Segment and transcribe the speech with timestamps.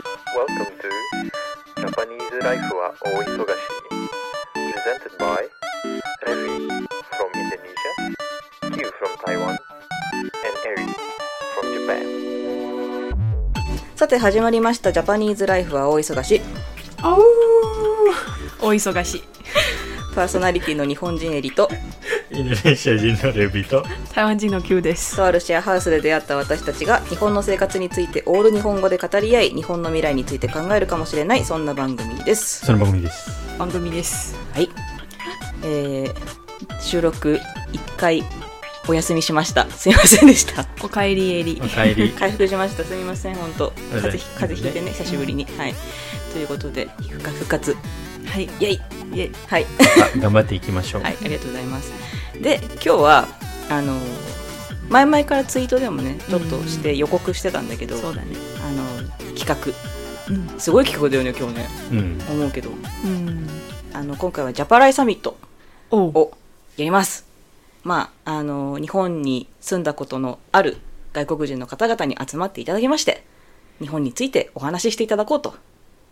[0.00, 0.88] Welcome to
[1.76, 3.60] Japanese Life は大忙し
[4.54, 5.44] Presented by
[6.26, 7.92] Revi from Indonesia,
[8.72, 9.58] Q from Taiwan,
[10.22, 10.88] and Eri
[11.54, 12.00] from Japan.
[13.94, 16.40] さて始まりましたジャパニーズライフは大忙し
[17.02, 17.22] あう
[18.62, 19.22] お忙しい
[20.14, 21.68] パーソナリティの日本人エリと
[22.40, 23.84] インドネシア人のレビと。
[24.14, 25.16] 台湾人の Q です。
[25.16, 32.64] とあるシェアハウスで出会った私たちが日本の生活についてオール日本語で語り合い日本の未来について考えるかもしれないそんな番組です。
[32.64, 33.30] その番組です。
[33.58, 34.36] 番組です。
[34.54, 34.70] はい。
[35.62, 37.38] えー、収録
[37.72, 38.22] 1回
[38.88, 39.68] お休みしました。
[39.70, 40.66] すいませんでした。
[40.82, 41.60] おかえりエリ。
[41.62, 42.10] おかえり。
[42.18, 42.84] 回復しました。
[42.84, 43.70] すみません本当。
[43.70, 45.46] 風邪ひ風邪ひいてねね久しぶりに。
[45.58, 45.74] はい。
[46.32, 47.38] ということで復活。
[47.38, 47.76] 復活
[48.24, 48.44] はい。
[48.44, 48.80] イェイ。
[49.14, 49.32] イエイ。
[49.46, 49.66] はい。
[50.16, 52.19] あ頑張っていきましょう、はい、ありがとうございます。
[52.40, 53.28] で、今日は、
[53.68, 53.98] あの、
[54.88, 58.28] 前々からツイートでもね、ちょっとして予告してたんだけど、そうだね
[58.64, 59.56] あの、企画。
[60.34, 61.68] うんすごい企画だよね、今日ね。
[61.92, 62.70] うん思うけど。
[62.70, 63.46] うん
[63.92, 65.36] あの、今回はジャパライサミット
[65.90, 66.32] を
[66.76, 67.26] やります。
[67.82, 70.78] まあ、あの、日本に住んだことのある
[71.12, 73.24] 外国人の方々に集まっていただきまして、
[73.80, 75.54] 日本についてお話ししていただこうと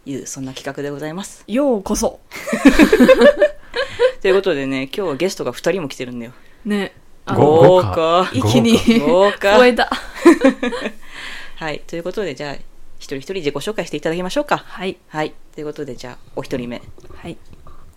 [0.08, 1.44] いう、そんな企画でございます。
[1.46, 2.20] ようこそ
[4.22, 6.32] ということでね、今日はゲストが2人も来てるんだよ。
[6.64, 6.92] ね
[7.26, 9.90] 豪豪華華一気に豪華超えた
[11.56, 12.64] はい、ということで、じゃあ、一
[13.00, 14.64] 人一人自己紹介していただきましょうか。
[14.66, 16.80] はいはい、ということで、じゃあ、お一人目。
[17.14, 17.36] はい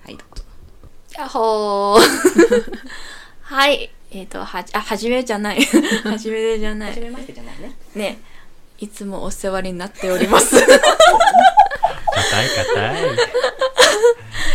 [0.04, 0.44] はい、どうぞ。
[1.18, 2.02] やっほー。
[3.42, 3.92] はい。
[4.12, 5.62] えっ、と、はじ、あ、はじめじゃない。
[5.62, 7.00] はじめじゃない。
[7.00, 7.76] めましてじゃないね。
[7.96, 8.20] ね。
[8.80, 10.56] いつもお世話になっております。
[12.32, 13.42] 硬い硬い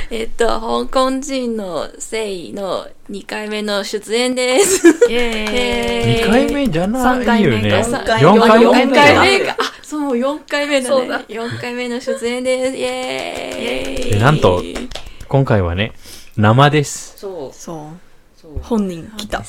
[0.09, 4.89] えっと、香港人のせいの2回目の出演です。
[5.11, 9.57] イエーイ二回目じゃないよね三回目四回四目4回回目か。
[9.59, 10.97] あ、そう、もう4回目だね。
[10.97, 12.77] そうだ4回目の出演です。
[12.77, 14.11] イエーイ。
[14.15, 14.63] でなんと
[15.29, 15.93] 今回はね
[16.37, 18.59] 生ですそう、そうそう。
[18.63, 19.43] 本人来た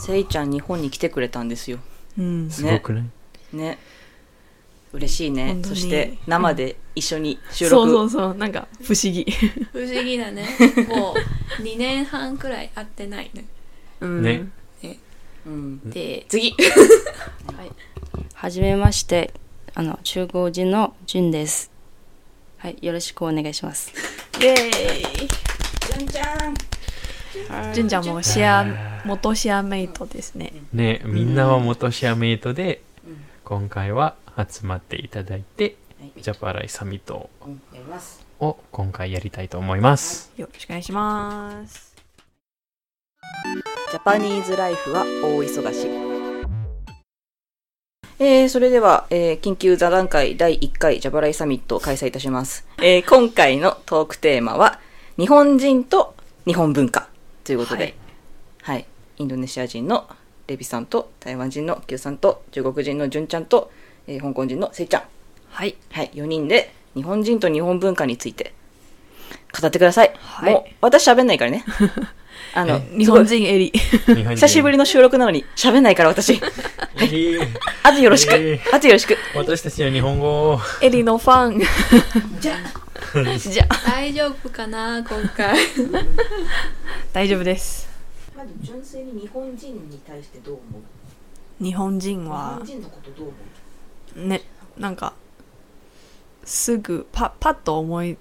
[0.00, 1.78] せいちゃん、日本に来てくれたんですよ。
[2.18, 3.04] うんすごくない、
[3.52, 3.78] ね。
[4.92, 8.10] 嬉しいねそして、生で一緒に収そう録。
[8.10, 9.26] そうそうなんか不思議
[9.72, 10.46] 不思議だね。
[10.88, 11.14] も
[11.58, 13.44] う2年半くらい会ってないね。
[14.00, 14.46] うんね
[15.46, 15.90] うん。
[15.90, 16.54] で、次。
[18.34, 19.32] はじめまして、
[19.74, 21.70] あの、中国人のジュンです。
[22.58, 23.92] はい、よろしくお願いします。
[24.40, 25.28] イエーイ
[25.88, 26.54] じゃんじゃん。
[27.74, 32.82] 純ちゃんもシェア元シェアメイトですねねみんなは元シェアメイトで、
[33.52, 34.16] 今回は
[34.48, 36.22] 集まっていただいて、はい。
[36.22, 38.24] ジャパライサミットうんやります。
[38.40, 41.94] を今回やりたいと思います、よろしくお願いします。
[43.90, 45.86] ジャパニーズライフは大忙し。
[48.18, 52.66] えー、それでは、えー緊急座談会第1回ジャパライサミットを開催いたします。
[52.78, 54.80] えー今回のトークテーマは、
[55.18, 56.14] 日本人と
[56.46, 57.10] 日本文化
[57.44, 57.96] ということで、
[58.62, 58.84] ははいい、
[59.18, 60.08] インドネシア人の
[60.52, 63.70] レビさんと、台湾人のキューさんと、中国人のジュンちゃんと、
[64.06, 65.02] えー香港人のセイちゃん。
[65.50, 68.54] はいはい、4人で日本人と日本文化について
[69.60, 70.12] 語ってください。
[70.18, 71.64] はいもう、私喋んないからね。
[72.54, 76.34] あの、日本人エリ日本人久しぶりの収録なのに喋んないから私。
[76.96, 77.48] えー
[77.82, 78.34] あとよろしく。
[78.34, 79.16] えあとよろしく。
[79.34, 81.60] 私たちの日本語をエリのファン
[82.40, 82.56] じゃ
[83.38, 85.56] じゃあ大丈夫かな今回。
[87.12, 87.91] 大丈夫です
[88.42, 91.64] まず純粋に日本人に対してどう思う？
[91.64, 93.36] 日本人は人のことどう思
[94.16, 94.28] う？
[94.28, 94.40] ね
[94.76, 95.12] なんか
[96.42, 98.18] すぐパパッと思い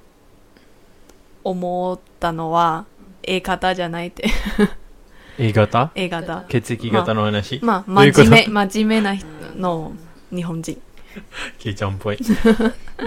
[1.44, 2.86] 思ったのは
[3.24, 4.30] A 型じゃないって。
[5.40, 8.26] A 型 A 型血液型の話、まあどういうこと？
[8.26, 9.94] 真面目真面目な人の
[10.30, 10.80] 日本人。
[11.58, 12.20] ケイちゃんっぽい。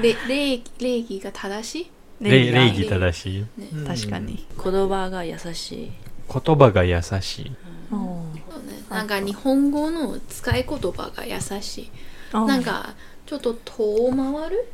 [0.03, 1.91] れ礼儀礼儀が正しい？
[2.21, 3.87] 礼儀正しい、ねうん。
[3.87, 5.93] 確かに、言葉が優しい。
[6.33, 7.53] 言葉が優しい。
[7.93, 7.99] うん。
[7.99, 8.83] そうね。
[8.91, 11.91] なんか日本語の使い言葉が優しい。
[12.33, 12.95] なんか
[13.27, 14.73] ちょっと遠回る？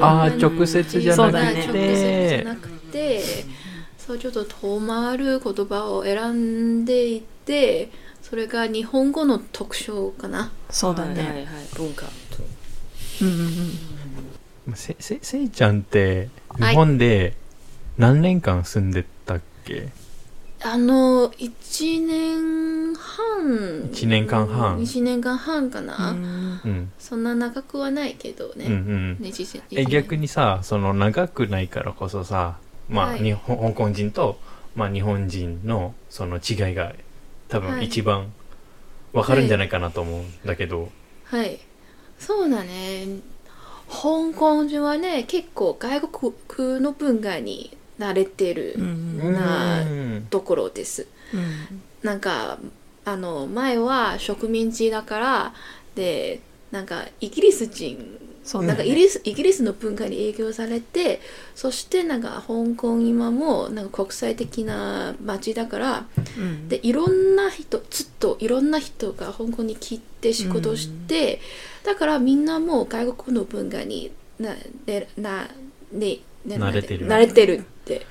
[0.00, 1.66] ああ直接じゃなくそうだね。
[1.66, 3.22] 直接じてゃなくて。
[3.98, 7.92] そうちょっと遠回る言葉を選んでいて
[8.22, 10.50] それが日本語の特徴かな。
[10.68, 11.44] そうだね、はいはいはい、
[11.76, 12.06] 文化。
[13.20, 13.36] うんうん
[14.68, 14.74] うん。
[14.74, 17.36] せせせいちゃんってはい日本で
[17.98, 19.90] 何年間住んでたっけ、
[20.62, 23.88] あの1年半。
[23.90, 24.78] 一年間半。
[24.78, 26.14] 1年間半かな、
[26.98, 29.16] そんな長くはないけどね、うんうん。
[29.20, 32.58] ね実え逆ににさその長くないからこそさ
[32.90, 33.20] まあ、はい。
[33.20, 34.38] 日本香港人と、
[34.74, 36.92] まあ、日本人のその違いが
[37.48, 37.86] 多分はい。
[37.86, 38.32] 一番
[39.12, 40.90] わかるんじゃないかなと思うんだけど、
[41.24, 41.58] はい。
[42.18, 43.06] そうだね。
[43.88, 50.26] 香港人はね結構外国の文化に慣れてるうんなうん。
[50.30, 51.06] ところです。
[51.34, 51.82] うん。
[52.02, 52.58] なんか
[53.04, 55.54] あの前は植民地だから
[55.94, 58.68] でなんかイギリス人そうだね。
[58.68, 61.20] なんかイギリスイギリスの文化に影響されて
[61.54, 66.06] そしてなんか香港今もなんか国際的な街だから
[66.38, 66.68] うん。
[66.68, 71.40] でいろんな人ずっといろんな人が香港に来て仕事をして、
[71.84, 74.54] だからみんなもう外国の文化にな
[74.86, 75.48] でな
[75.92, 77.06] ねね慣れてる。
[77.06, 78.06] 慣れてるって。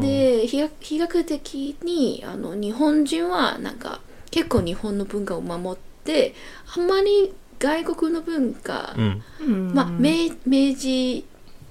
[0.00, 6.34] で比較比較的にあの日本人はなんか結構日本の文化を守って
[6.74, 9.22] あんまり外国の文化、うん。
[9.40, 9.74] うん。
[9.74, 11.24] まあ明明治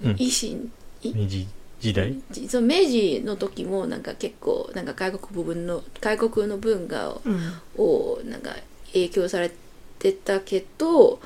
[0.04, 0.12] うん。
[0.14, 0.72] 維新、
[1.02, 1.48] い明治
[1.80, 2.16] 時代。
[2.50, 7.84] その明治の時もなんか結構なんか外国部分の外国の文化をうん。
[7.84, 8.56] をなんか
[8.94, 9.52] 影響され
[10.00, 11.20] てたけど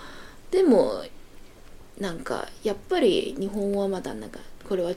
[0.51, 1.03] でも
[1.99, 4.93] なんかやっぱり日本はまだなんかこれは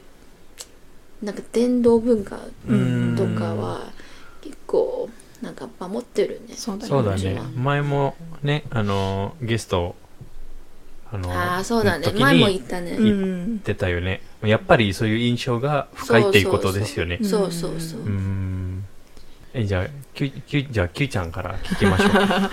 [1.23, 2.39] なんか伝統文化
[2.69, 3.93] うんとかは
[4.41, 5.09] 結構
[5.41, 6.55] なんか守ってるね。
[6.55, 7.41] そうだそうだね。
[7.57, 9.97] 前もねあのゲスト
[11.13, 12.05] あのああそうだね。
[12.05, 12.93] 時前もに言ったね。
[12.93, 13.47] うん。
[13.47, 14.23] 言ってたよね。
[14.43, 17.19] やっぱりそういう印象が深いっていうことですよね。
[17.23, 18.01] そうそうそう。
[18.01, 18.85] うーん。
[19.55, 22.11] えじゃあきゅきゅじゃあ Q ちゃんから聞きましょう。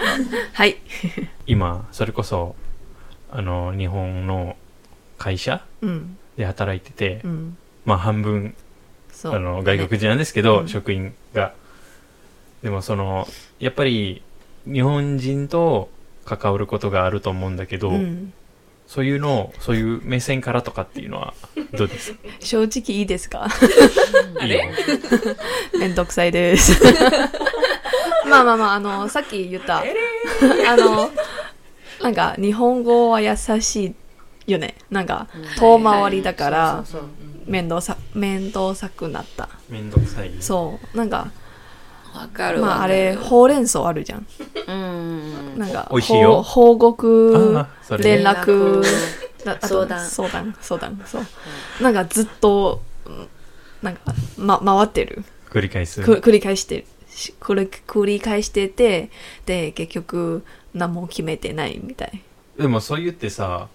[0.54, 0.78] はい。
[1.46, 2.56] 今それこそ
[3.32, 4.56] あの日本の
[5.18, 6.18] 会社うん。
[6.38, 7.58] で働いてて、うん。
[7.86, 8.56] まあ半分
[9.12, 9.34] そう。
[9.36, 10.68] あの外国人なんですけど、うん。
[10.68, 11.54] 職員が。
[12.64, 13.28] でもその
[13.60, 14.22] やっぱり
[14.66, 15.90] 日本人と
[16.26, 18.34] 関わることがあると思うんだけど、うん。
[18.88, 21.34] そういうのをそういう目線からとかっていうのは
[21.78, 22.20] どうですか？
[22.40, 23.48] 正直いいですか？
[24.42, 24.62] いいよ
[25.80, 26.82] めんどくさいです。
[28.28, 29.84] まあまあまあ、あの、さっき言った、あ
[30.78, 31.10] の、
[32.02, 33.96] なんか、日本語は優し
[34.48, 34.76] いよね。
[34.90, 36.84] なんか、遠回りだから、
[37.46, 39.50] 面倒さ、面倒さくなった。
[39.70, 40.98] めんどくさいそう。
[40.98, 41.32] なんか、
[42.14, 42.62] わかる。
[42.62, 44.28] まああれ、ほうれん草あるじゃん。
[44.68, 47.66] うんなんか、美味しいよほう報告
[48.00, 48.84] 連絡、
[49.62, 51.24] 相談相談、相談、そう。
[51.82, 53.28] なんかずっと、うん
[53.82, 55.24] なんか、ま、回ってる。
[55.50, 59.10] 繰り返すく繰り返してし繰り繰り返してて
[59.46, 60.44] で結局
[60.74, 62.22] 何も決めてないみたい。
[62.58, 63.68] でもそう言ってさ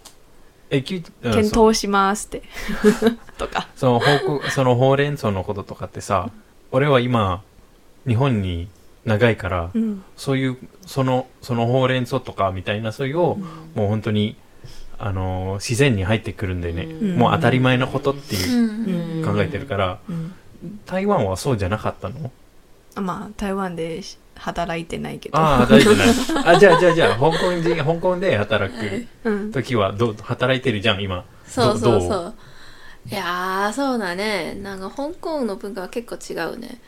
[0.70, 2.42] えきうん検そ討しますって。
[3.38, 3.68] とか。
[3.76, 6.30] その報告そのほうれん草のこととかってさ
[6.70, 7.42] 俺は今
[8.06, 8.68] 日本に
[9.04, 10.02] 長いから、うん。
[10.16, 10.56] そういう
[10.86, 13.36] そのそのほうれん草とかみたいなそういうを、
[13.74, 14.36] もう本当に
[14.98, 17.16] あのー自然に入ってくるんでね、ん。
[17.18, 19.24] もう当たり前のことっていううん。
[19.24, 19.34] うん。
[19.34, 20.32] 考えてるから、うん。
[20.86, 22.30] 台湾はそうじゃなかったの？
[22.96, 24.00] まあ台湾で
[24.36, 25.38] 働いてないけど。
[25.38, 26.08] ああ大丈夫ない。
[26.44, 31.24] あじゃあじゃあじゃあ香港人香港で働くうん時はどう働いてるじゃん今。
[31.46, 32.34] そうそうそう。
[33.06, 34.54] いやーそうだね。
[34.62, 36.80] なんか香港の文化は結構違うね。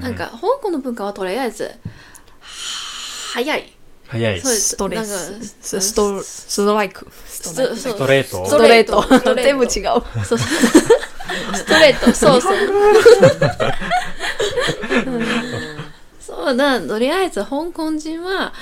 [0.00, 1.70] なんか香港の文化はとりあえず
[2.40, 3.72] 早い。
[4.06, 4.40] 早い。
[4.40, 4.68] そうです。
[4.70, 5.44] ストレス。
[5.60, 7.06] スストストライク。
[7.26, 8.46] ストレート？
[8.46, 9.02] ストレート。
[9.02, 9.42] ストレート。
[9.42, 10.24] 全部違う。
[10.24, 10.38] そう。
[10.38, 12.54] ストレート、そうそう。
[16.48, 18.52] そうだ、とりあえず香港人は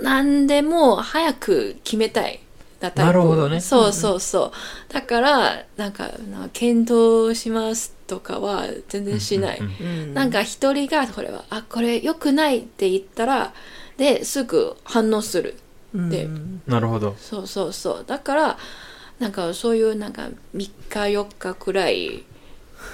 [0.00, 2.40] 何でも早く決めたい。
[2.94, 4.92] なるほどねそうそうそう。
[4.92, 9.58] だから、なんか、なんか検討しますとかは全然しない。
[9.58, 13.52] うんうんうんなんか一人がこれは、あ、これ良くないって言ったら、
[13.98, 15.56] で、すぐ反応する。
[15.92, 18.58] でうんなるほどそうそうそうだから
[19.18, 22.24] なんかそういうなんか3日4日くらい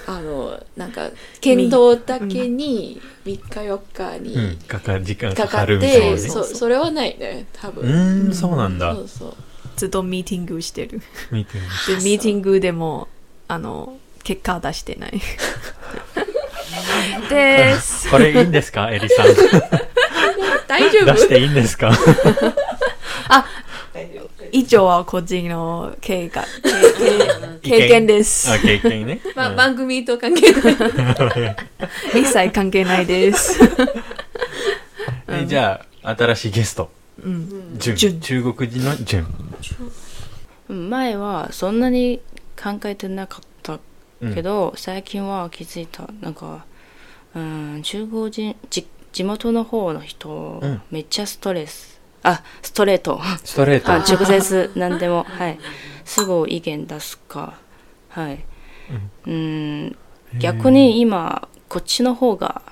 [0.06, 4.22] あのなんか検討だけに3日4日うん。
[4.22, 6.18] にかか時間かかるみたいて、なね。
[6.18, 8.94] そそれはないね多う分、ーんそうなんだ。
[8.94, 9.34] そうそう
[9.76, 11.02] ずっとミーティングしてる。
[11.30, 13.08] 見てみでミーティングでも
[13.48, 15.20] あの結果出してない。
[17.28, 18.08] です。
[18.10, 19.26] これいいんですかエリさん？
[20.68, 21.12] 大丈夫？
[21.14, 21.90] 出していいんですか？
[24.52, 26.44] 以上は個人の経過
[27.62, 28.50] 経経験です。
[28.50, 29.20] あ経験ね。
[29.34, 29.56] まうん。
[29.56, 31.56] 番組と関係ない。
[32.20, 33.58] 一切関係ないです。
[35.28, 36.90] えじゃあ新しいゲスト。
[37.22, 37.76] うん。
[37.78, 38.20] ジュン。
[38.20, 39.24] 中国人のジュ
[40.72, 40.90] ン。
[40.90, 42.20] 前はそんなに
[42.60, 43.78] 考えてなかった
[44.20, 44.34] うん。
[44.34, 46.08] けど、最近は気づいた。
[46.20, 46.64] なんか
[47.34, 50.82] うん中国人じ地元の方の人、うん。
[50.90, 51.95] めっちゃストレス
[52.28, 53.20] あストレート。
[53.44, 53.92] ストレート。
[53.92, 55.22] あ直接何でも。
[55.22, 55.58] はい。
[56.04, 57.54] すぐ意見出すか。
[58.08, 58.44] はい。
[59.26, 59.96] うん。
[60.38, 62.62] 逆に今こっちの方が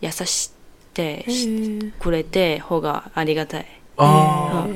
[0.00, 0.56] 優しく
[0.94, 3.66] てしてくれて方がありがたい。
[3.96, 4.68] ああ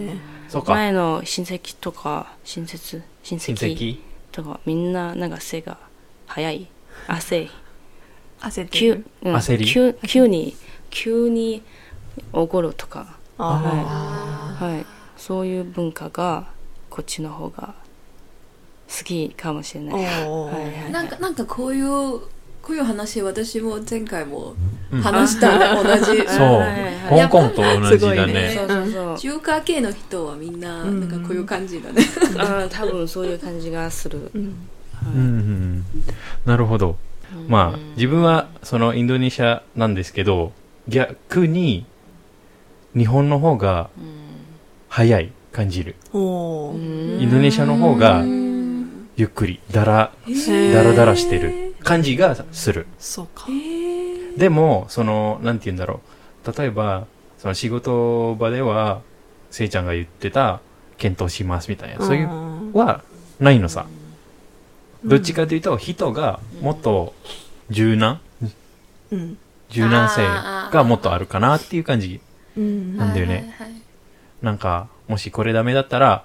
[0.49, 0.75] そうか。
[0.75, 3.75] 前の親戚とか親戚親親戚？
[3.75, 3.99] 戚
[4.31, 5.79] とかみんななんか背が
[6.27, 6.69] 早い。
[7.09, 7.49] 汗。
[8.41, 9.07] 焦って急る。
[9.23, 9.35] うん。
[9.35, 9.67] 焦り？
[9.67, 10.55] 急急に
[10.91, 11.63] 急に
[12.33, 14.87] 怒るとかあはい。
[15.17, 16.47] そういう文化が
[16.89, 17.75] こっちの方が
[18.89, 19.85] 好きかもしれあ。
[19.85, 20.93] ない。
[20.93, 22.21] なんかなんかこういう
[22.63, 24.55] こういう話私も前回も
[24.93, 25.01] うん。
[25.01, 25.59] 話した。
[25.59, 26.05] ね、同じ。
[26.29, 26.47] そう。
[26.59, 28.91] はいはい香港と同じだすごいねそうそう。
[28.93, 31.01] そう中華系の人はみんなうん。
[31.01, 32.03] なんかこういう感じだね、
[32.39, 34.41] あー多分そういう感じがする、うん。
[34.43, 35.85] うんうん
[36.45, 36.97] なるほど。
[37.49, 40.53] まあ自分はそのインドネシアなんですけど
[40.89, 41.87] 逆に
[42.97, 43.91] 日本の方が
[44.89, 45.97] 早い感じる。
[46.13, 47.23] おー。
[47.23, 50.13] インドネシアの方がうんゆっくりだら
[50.73, 51.75] だらだらしてる。
[51.83, 52.87] 感じがする。
[52.99, 53.47] そうか。
[54.37, 56.01] でもそのなんて言うんだろ
[56.47, 56.53] う。
[56.59, 57.07] 例えば
[57.39, 59.03] その仕事場では
[59.51, 60.61] せいちゃんが言ってた
[60.99, 62.05] 検討しますみたいな。
[62.05, 63.03] そういううんは
[63.39, 63.87] ないのさ。
[65.05, 67.15] どっちかというと人がもっと
[67.71, 68.21] 柔軟
[69.11, 69.39] うん。
[69.71, 70.23] 柔軟性
[70.73, 72.15] がもっとあるかなっていう感じ。
[72.15, 72.21] うん。
[72.97, 73.35] なんだよね。
[73.35, 73.83] はいはいはい。
[74.43, 76.25] なんかもしこれダメだったら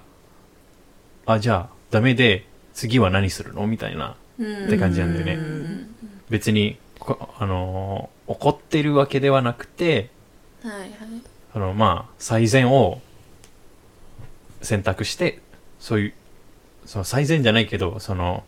[1.26, 3.66] あじゃあダメで次は何するの？
[3.66, 5.34] みたいなうんって感じなんだよね。
[5.34, 5.94] うん
[6.28, 10.10] 別にこあのー怒ってるわけではなくて
[10.62, 10.90] はいはい。
[11.52, 13.00] そのまあ最善を
[14.62, 15.40] 選択して
[15.78, 16.12] そういう
[16.86, 18.44] その最善じゃないけどその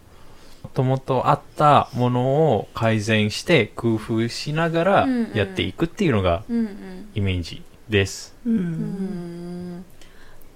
[0.62, 6.42] もともとあったものを改善して工夫しながらやっていくっていうのが
[7.14, 8.35] イメージです。
[8.47, 8.50] う。
[8.50, 9.85] うんん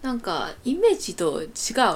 [0.03, 1.47] なんかイメージと違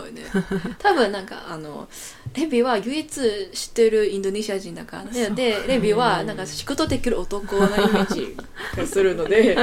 [0.09, 0.23] うね
[0.79, 1.89] 多分なんかあの
[2.35, 3.11] レビは唯一
[3.53, 8.37] 知ってるインドネシア人だからねでレビはなんか仕事できる男のイメージ
[8.77, 9.59] がするので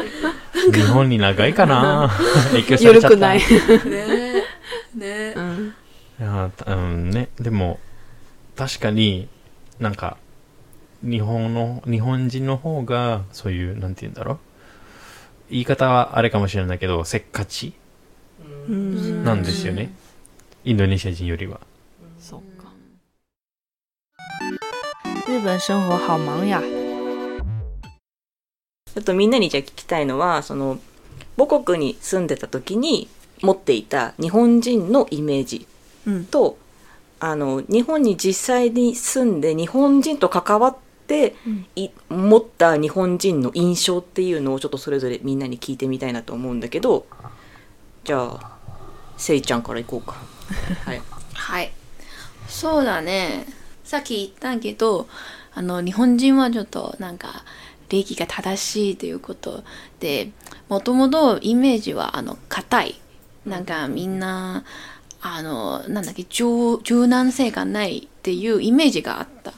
[0.73, 2.11] 日本に長いかな
[2.51, 3.15] 影響されちゃった。
[3.15, 3.39] 緩くない。
[3.85, 4.43] ね
[4.95, 5.73] ねうん。
[6.19, 7.79] いやーうんね、でも、
[8.55, 9.27] 確かに
[9.79, 10.17] なんか、
[11.01, 14.37] 日本の、日本人の方が、そういう、なんて言うんだろう。
[15.49, 17.73] 言い方はあれかもしれないけど、せっかち？
[18.67, 19.23] うん。
[19.23, 19.91] なんですよね。
[20.63, 21.59] インドネシア人よりは。
[22.19, 22.71] そうか。
[25.25, 26.61] 日本生活好忙呀
[28.93, 30.79] ちょっとみんなにじゃあ聞きたいのはその
[31.37, 33.09] 母国に住んでた時に
[33.41, 35.67] 持っていた日本人のイメージ
[36.05, 36.25] うん。
[36.25, 36.57] と
[37.19, 40.82] あの日本に実際に住んで日本人と関わって、
[41.45, 41.65] うん。
[41.75, 47.05] い持った日本人の印象っていうのをちょっとそれぞれみんなに聞いてみたいなと思うんだけど
[48.03, 48.57] じゃあ
[49.17, 50.15] せいちゃんからいこうか。
[50.85, 51.01] はい、
[51.33, 51.71] はい。
[52.47, 53.45] そうだね。
[53.83, 55.07] さっき言ったけど
[55.53, 57.43] あの日本人はちょっとなんか
[57.89, 59.63] 礼儀が正しいということ
[59.99, 60.31] で
[60.67, 62.99] もともとイメージはあの硬い。
[63.45, 64.63] なんかみんな
[65.21, 69.51] あのなんだっけ柔柔軟性がないっていうイメージがあった、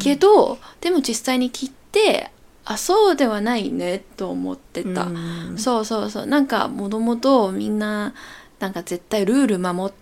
[0.00, 2.32] けどでも実際に聞いて
[2.64, 5.08] あそうではないねと思ってた、う
[5.52, 5.54] ん。
[5.56, 6.26] そうそうそう。
[6.26, 8.12] なんかもともとみんな
[8.58, 9.94] なんか絶対ルール守っ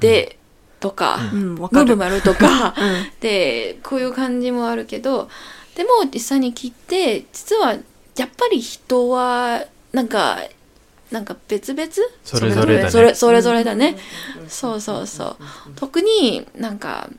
[0.00, 0.38] て
[0.80, 2.22] とか、うん、わムーブかる。
[2.22, 3.10] とか、 うん。
[3.20, 5.28] でこういう感じもあるけど
[5.74, 7.74] でも実際に聞いて実は
[8.16, 9.62] やっぱり人は
[9.92, 10.38] なんか
[11.10, 11.90] なんか別々？
[12.24, 13.14] それぞれだね。
[13.14, 13.96] それぞれだね、
[14.48, 15.36] そうそうそう
[15.76, 16.78] 特になん。
[16.78, 17.10] か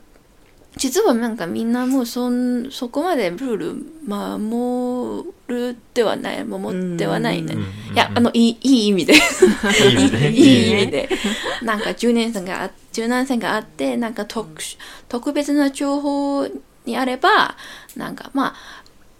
[0.78, 3.74] 実はなんかみんなもうそんそこまでルール
[4.06, 7.62] 守るではない守ってはないね、うん
[7.94, 9.14] いやあのいいいい意味で。
[9.14, 11.08] いい意味で。
[11.62, 14.76] なんか10年生があ、柔軟性があって、なんか特殊、
[15.08, 16.46] 特別な情報
[16.84, 17.56] にあれば、
[17.96, 18.54] なんかまあ、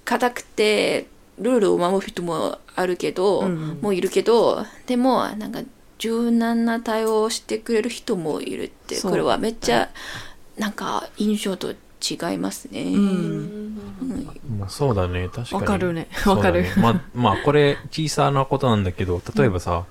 [0.05, 5.63] 硬くて、ルールを守る人もあるけど、うんもういるけど、でも、なんか
[5.99, 9.89] 柔軟な対応をしてくれる人もいるって、これはめっちゃ、
[10.59, 12.83] なんか印象と違いますね。
[12.83, 13.79] うん。
[14.59, 15.63] まあそうだね、確かに。
[15.63, 19.85] わかるねわかるまあ、まあ、これ、小さなことなんだけど、例えばさ、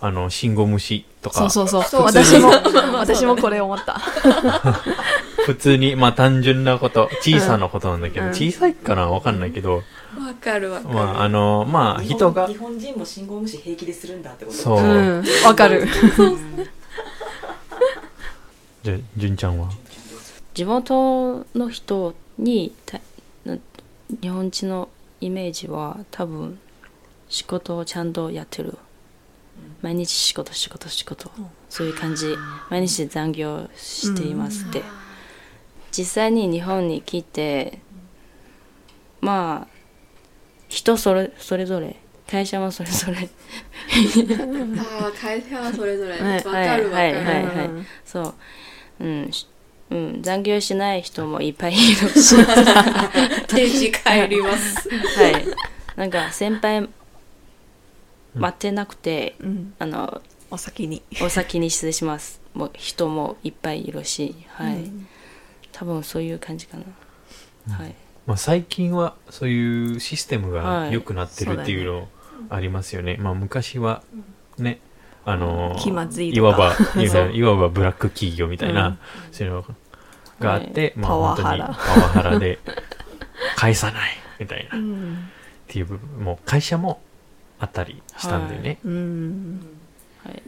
[0.00, 1.90] あの、信号無視とか、そうそうそう。
[1.90, 2.50] そう私も、
[2.96, 4.00] 私もこれ思った。
[5.46, 9.82] 普通に、まあ単純なこと、小さなことなんだけど、うん小さいかなわかんないけど、わ
[10.40, 10.94] かるわかる。
[10.94, 14.82] まあ、あの、まあ、人が日、本人も信号無視平気でするんだってことそうう。
[15.20, 15.24] ん。
[15.44, 15.86] わかる。
[18.82, 19.68] じゃあ、純ちゃんは？
[20.60, 23.00] 地元の人にた
[24.20, 26.58] 日本人のイメージは多分
[27.30, 28.76] 仕事をちゃんとやってる。
[29.80, 31.30] 毎日仕事仕事仕事。
[31.70, 32.36] そういう感じ。
[32.68, 34.82] 毎日残業していますって。
[35.92, 37.78] 実際に日本に来て
[39.22, 39.68] まあ
[40.68, 41.96] 人それそれぞれ。
[42.30, 43.30] 会社もそれぞれ。
[44.78, 46.20] ああ会社はそれぞれ。
[46.22, 47.66] ねわかるわかる、はいはいはい。
[47.68, 47.86] うん。
[48.04, 48.34] そう。
[49.00, 49.32] うん。
[49.32, 49.46] し
[49.90, 52.08] うん、残業しない人もいっぱいいる。
[52.08, 52.36] し
[53.48, 54.88] 定時帰ります。
[54.88, 55.44] はい。
[55.96, 56.88] なんか先輩
[58.34, 59.74] 待ってなくて、うん。
[59.78, 61.02] あのお先に。
[61.20, 62.40] お先に失礼します。
[62.54, 65.06] もう人もいっぱいいるしはい、うん
[65.72, 66.76] 多分そういう感じか
[67.68, 67.94] な、はい。
[68.26, 70.92] まあ、最近はそういうシステムがはい。
[70.92, 72.08] 良くなってるっていうの
[72.50, 73.16] ありますよね。
[73.18, 74.02] まあ昔は
[74.58, 74.80] ね、
[75.24, 76.40] あのー気まずいとか。
[76.40, 78.98] いわばいわばブラック企業みたいな、うん。
[79.30, 79.64] そういうの
[80.40, 81.66] があって、まあパワ本当にハラ。
[81.66, 81.76] パワ
[82.08, 82.58] ハラで
[83.56, 84.76] 返さないみたいな。
[84.76, 85.30] っうん。
[85.68, 87.00] ていう部分も会社も
[87.58, 88.78] あったりしたんだよね。
[88.84, 89.60] うん。
[90.24, 90.42] はい。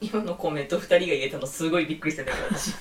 [0.00, 2.74] 今のコメント2人が言えたのすごいびっくりしたんだけど私。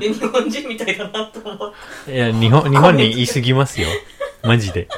[0.00, 1.72] 日本人みたいだなと思っ
[2.06, 3.88] ていや日本日本に言い過ぎますよ。
[4.42, 4.88] マジで。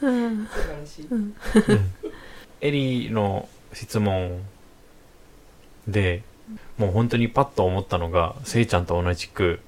[0.00, 1.06] 素晴らしい
[2.60, 4.42] エリの質問
[5.86, 6.22] で
[6.78, 9.60] もう本当にパッと思ったのがせいちゃんと同じく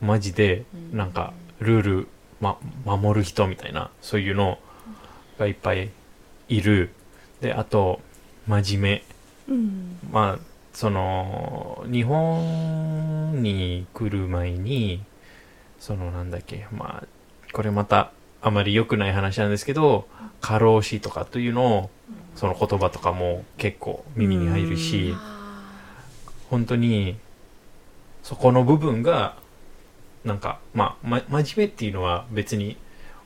[0.00, 2.08] マジでなんかルール、
[2.40, 4.58] ま、守る人みたいなそういうの
[5.38, 5.90] がいっぱい
[6.48, 6.90] いる。
[7.40, 8.00] であと
[8.46, 9.02] 真面
[9.48, 9.98] うん。
[10.02, 10.38] 目まあ
[10.72, 15.02] その日本に来る前に
[15.78, 17.06] そのなんだっけまあ
[17.52, 20.06] これまたあまり良くない話なんですけど
[20.40, 21.90] 過労死とかというのを
[22.34, 25.14] その言葉とかも結構耳に入るし
[26.52, 27.16] 本当に
[28.22, 29.36] そこの部分が
[30.22, 32.76] なんかまあ、ま、真面目っていうのは別に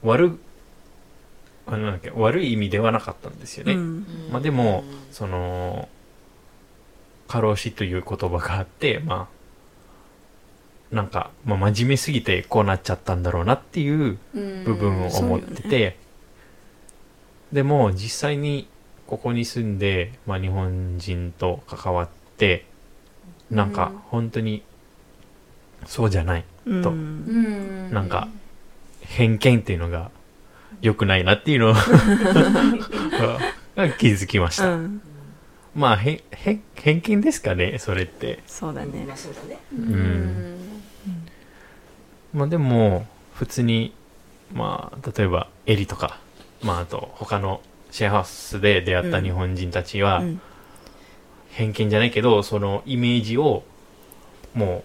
[0.04, 0.38] 悪
[1.66, 4.06] あのなんだっけ悪い意味ではなかったんですよね、うん。
[4.30, 5.88] まあでもその
[7.26, 9.28] 過労死という言葉があってま
[10.92, 14.18] あなんか、まあ、真面目すぎてこうなっちゃったんだろうなっていう
[14.64, 15.98] 部分を思ってて、
[17.52, 18.68] でも実際に
[19.08, 22.65] ここに住んで、まあ、日本人と関わって
[23.50, 24.62] なんか本当に
[25.84, 26.82] そうじゃないうん。
[26.82, 26.90] と。
[26.90, 27.92] うん。
[27.92, 28.28] なんか
[29.00, 30.10] 偏見っていうのが
[30.80, 31.80] 良くないなっていうのが
[33.98, 35.00] 気づきました、うん。
[35.74, 38.40] まあへへ偏見ですかねそれって。
[38.46, 39.04] そうだね。
[39.06, 39.58] まあそうだね。
[39.72, 40.56] うん。
[42.34, 43.94] まあでも普通に
[44.52, 46.18] まあ例えばエリとか
[46.62, 50.40] まああと他のシェアハウスで出会った日本人たちは、うん
[51.56, 53.62] 偏見じゃないけどそのイメージを
[54.54, 54.84] も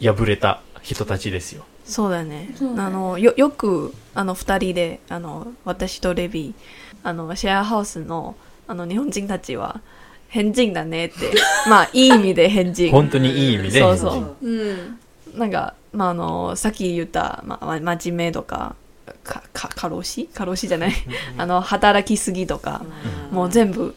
[0.00, 1.64] う破れた人たちですよ。
[1.84, 2.54] そうだね。
[2.78, 6.54] あのよよくあの2人であの私とレビ
[7.02, 8.34] あのシェアハウスの
[8.66, 9.82] あの日本人たちは
[10.28, 11.32] 変人だねって
[11.68, 12.90] まあいい意味で変人。
[12.90, 14.36] 本当にいい意味でそうそう。
[14.40, 14.98] うん。
[15.34, 18.74] なんか、まあ、あのさっき言った、まあ、ま真面目とか
[19.22, 20.28] かか過労死？
[20.32, 20.92] 過労死じゃない。
[21.36, 22.82] あの働きすぎとか、
[23.30, 23.94] もう全部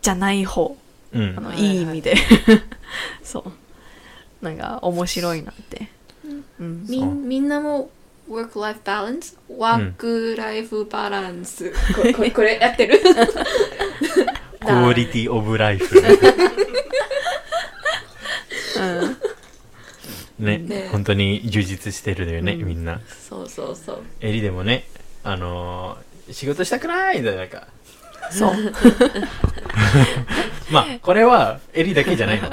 [0.00, 0.76] じゃない方
[1.14, 1.34] うん。
[1.36, 1.82] あのいい。
[1.82, 2.14] 意味で。
[3.22, 3.52] そう。
[4.44, 5.88] なんか面白いなって、
[6.58, 7.90] うん、みんみんなも
[8.28, 11.76] work life balance ワークライフバランス、こ
[12.16, 13.00] これこれやってる？
[14.60, 16.00] クオリティオブライフ
[20.38, 20.88] ねね。
[20.90, 23.00] 本当に充実してるだよね、みんな。
[23.28, 24.02] そうそうそう。
[24.20, 24.88] エリでもね
[25.22, 27.66] あのー仕事したくないみたいななんか
[28.32, 28.52] そう。
[30.70, 32.50] まあこれはエリだけじゃないの。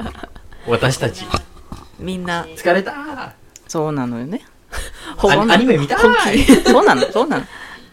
[0.67, 1.25] 私たち。
[1.99, 2.45] みんな。
[2.55, 3.33] 疲れた。
[3.67, 4.41] そうなのよね。
[5.17, 5.95] アニアニメ見た
[6.31, 6.43] い。
[6.45, 7.43] そうなのそうなの。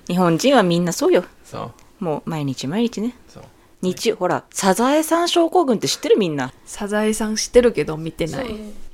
[0.07, 1.25] 日本人はみんなそうよ。
[1.44, 2.05] そう。
[2.05, 3.14] もう毎日毎日ね。
[3.29, 3.42] そう。
[3.83, 6.53] 日曜ほらサザエさん症候群って知ってるみんな。
[6.64, 8.46] サザエさん知ってるけど見てない。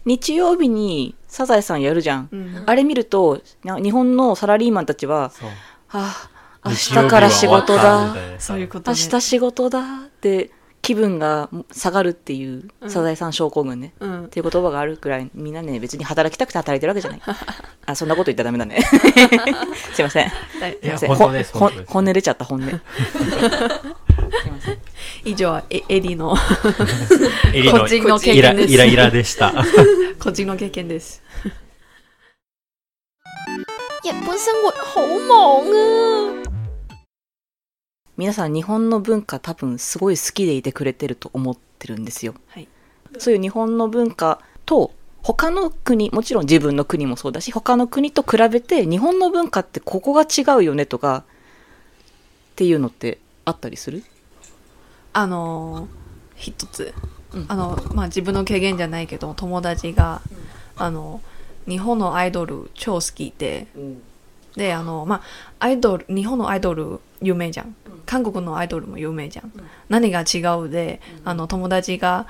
[0.05, 2.63] 日曜日にサザエさんやるじゃん、うん。
[2.67, 5.51] あれ見るとな日本のサラリーマンたちはそう。
[5.91, 6.31] ああ
[6.65, 8.15] 明日から仕事だ。
[8.39, 14.25] そういうこと明ね日仕事だって気分が下がるっていうサザエさん症候群ね、うん。
[14.27, 17.21] っていう言葉があるくらいみんなね別に働きたくて働いてるわけじゃない。
[17.87, 18.81] あそんなこと言ったらダメだね。
[19.95, 20.29] すいません。
[20.29, 20.79] はい。
[20.83, 21.15] すいません。
[21.87, 22.81] 本音出ちゃった本音。
[25.25, 26.37] 以上はエエリの
[27.53, 28.73] エリの個人の経験です。
[28.73, 29.53] イライラでした。
[30.19, 31.23] 個人の経験です。
[34.03, 36.42] 日本生活好忙啊
[38.17, 42.35] 皆さん日本の文化多分すごい好きでいてくれてると思ってるんですよ。
[42.49, 42.69] はい。
[43.19, 54.03] そういう日本の文化と他の国もちろん自分の国もそうだし他の国と比べて日本の文化ってここが違うよねとかっていうのってあったりする？
[55.13, 55.89] あの
[56.35, 56.95] 一つ、
[57.33, 57.47] うん。
[57.49, 60.23] あのまあ自分の経験じゃないけど友達が、
[60.77, 61.21] あの
[61.69, 63.69] 日本のアイドル超好きで
[64.57, 65.23] であのまあ
[65.61, 67.75] アイドル日本のアイドル有名じゃん。
[68.07, 69.53] 韓国のアイドルも有名じゃん、
[69.89, 72.27] 何が違うで、あの友達が、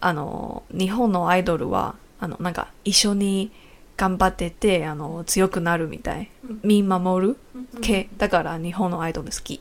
[0.00, 3.50] あの日本のアイドルはあのなんか一緒に
[3.96, 6.30] 頑張っててあの強くなるみたい、
[6.62, 7.36] 見守る
[7.82, 8.08] 系。
[8.16, 9.60] だから日本のアイドル好き。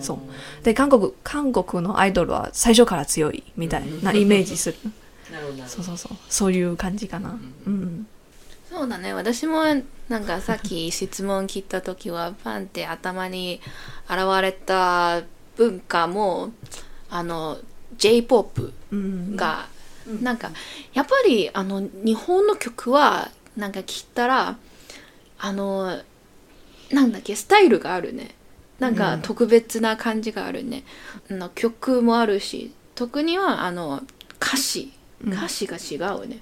[0.00, 0.64] そう。
[0.64, 4.78] で韓国韓国のアイドルは最初から強いみたいなイメージする、
[5.32, 6.16] なるほどなるそうそうそう。
[6.28, 7.38] そういう感じかな。
[7.66, 8.06] うん
[8.70, 9.14] そうだね。
[9.14, 9.62] 私も
[10.08, 13.60] なんかさっき質問聞いた時はパンって頭に
[14.08, 15.22] 現れた
[15.56, 16.52] 文化も
[17.10, 17.58] あの
[17.96, 19.36] j p o p うん。
[19.36, 19.68] が、
[20.22, 20.50] なんか
[20.92, 24.58] やっぱりあの日本の曲はなんか聞いたら
[25.38, 26.02] あの
[26.92, 28.34] なんだっけスタイルがあるね。
[28.78, 30.84] なんか特別な感じがあるね、
[31.30, 34.02] あの曲もあるし特にはあの
[34.40, 34.92] 歌詞。
[35.20, 36.38] 歌詞が違うね、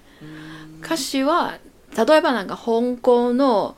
[0.84, 1.56] 歌詞は
[1.96, 3.76] 例えばなんか香港の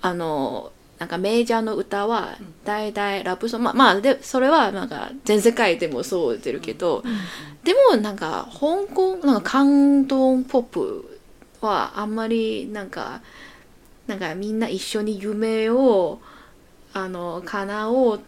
[0.00, 3.64] あのなんかメジャーの歌は大体ラブソング。
[3.66, 7.04] まあまあでそれはなんか全世界でもそう出るけど、
[7.62, 11.20] でもなんか香港なんか関東ポップ
[11.60, 13.20] はあんまりなんか
[14.08, 16.20] なんかみんな一緒に夢を
[16.92, 18.24] あの叶おうと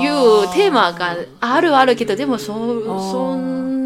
[0.00, 2.46] いうテーマがあるあるけどでもそ
[3.12, 3.77] そん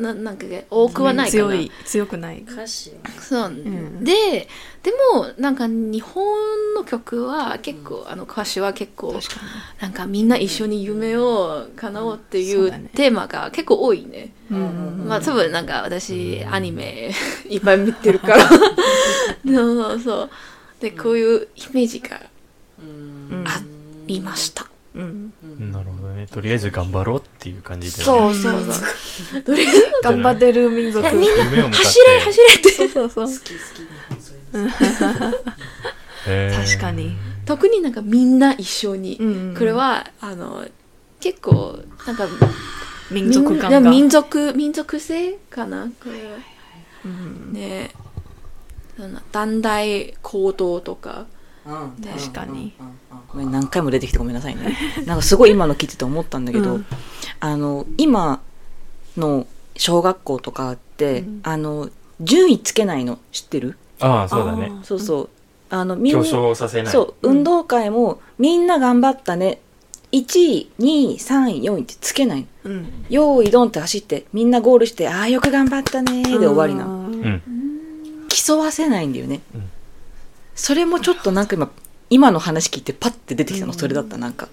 [0.00, 1.44] ななんか多くはないかな。
[1.44, 2.40] 強い強くない。
[2.40, 4.02] 歌詞そう、ん。
[4.02, 4.48] で
[4.82, 9.18] でもなんか日本の曲は結構、あの歌詞は結構
[9.80, 14.32] なんかみんな一緒に夢を叶おうっていうテーマが結構多いね。
[14.48, 17.12] にうんまあ多分なんか私アニメ
[17.48, 18.48] いっぱい見てるから。
[18.48, 18.62] そう
[19.44, 20.30] そうそう。
[20.80, 22.20] でこういうイメージが
[22.78, 23.44] うん。
[23.46, 23.60] あ
[24.06, 25.32] りました、うん。
[25.70, 26.26] なるほどね。
[26.26, 29.42] とりあえず頑張ろうっていう感じで、ね、そうそうそう。
[29.42, 31.06] とりあえず頑張ってる民族。
[31.14, 31.86] みんな夢を向かって。
[31.86, 32.70] 走れ走れって。
[32.88, 33.46] そうそうそう。
[36.26, 36.66] へー。
[36.66, 37.16] 確かに。
[37.46, 39.54] 特になんかみんな一緒に、うん。
[39.56, 40.66] これはあの
[41.20, 42.26] 結構なんか
[43.12, 43.80] 民族感が。
[43.80, 45.90] な民族民族性かな？
[46.02, 46.38] これは。
[47.04, 47.90] うんね。
[48.96, 51.20] その団体行動とか。
[51.20, 52.72] うん確かに。
[53.28, 54.76] ごめん何回も出てきてごめんなさいね。
[55.06, 56.86] なんかすごい今の聞いてて思ったんだけど、うん。
[57.40, 58.40] あの今
[59.16, 59.46] の
[59.76, 61.40] 小学校とかって、うん。
[61.42, 63.76] あの順位つけないの知ってる？
[64.00, 64.72] ああそうだね。
[64.82, 65.28] そうそう。
[65.70, 66.92] あのみん競な争させない。
[66.92, 69.60] そう運動会もみんな頑張ったね。
[70.12, 72.46] 1位2位3位4位ってつけないの。
[72.64, 73.04] うん。
[73.10, 76.90] 用意ドンって走ってみんなゴールしてああよく頑張ったねーで終わりなの。
[76.90, 77.42] うんうん。
[78.28, 79.70] 競わせないんだよね、うん
[80.60, 81.70] それもちょっとなんか今
[82.10, 83.78] 今の話聞いてパッて出てきたのうん。
[83.78, 84.48] それだったなんか。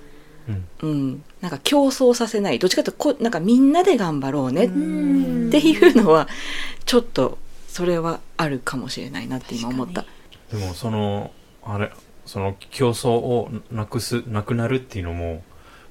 [0.48, 0.68] うん。
[0.82, 1.24] うん。
[1.42, 2.60] なんか競争させない。
[2.60, 5.48] どっちかというとこなんかみんなで頑張ろうねうん。
[5.50, 6.30] っていうのは
[6.86, 10.06] ちょっとそれはあるかもしれないなって今思った。
[10.50, 11.92] でもそのあれ
[12.26, 15.44] その競争をなくすなくなるっていうのも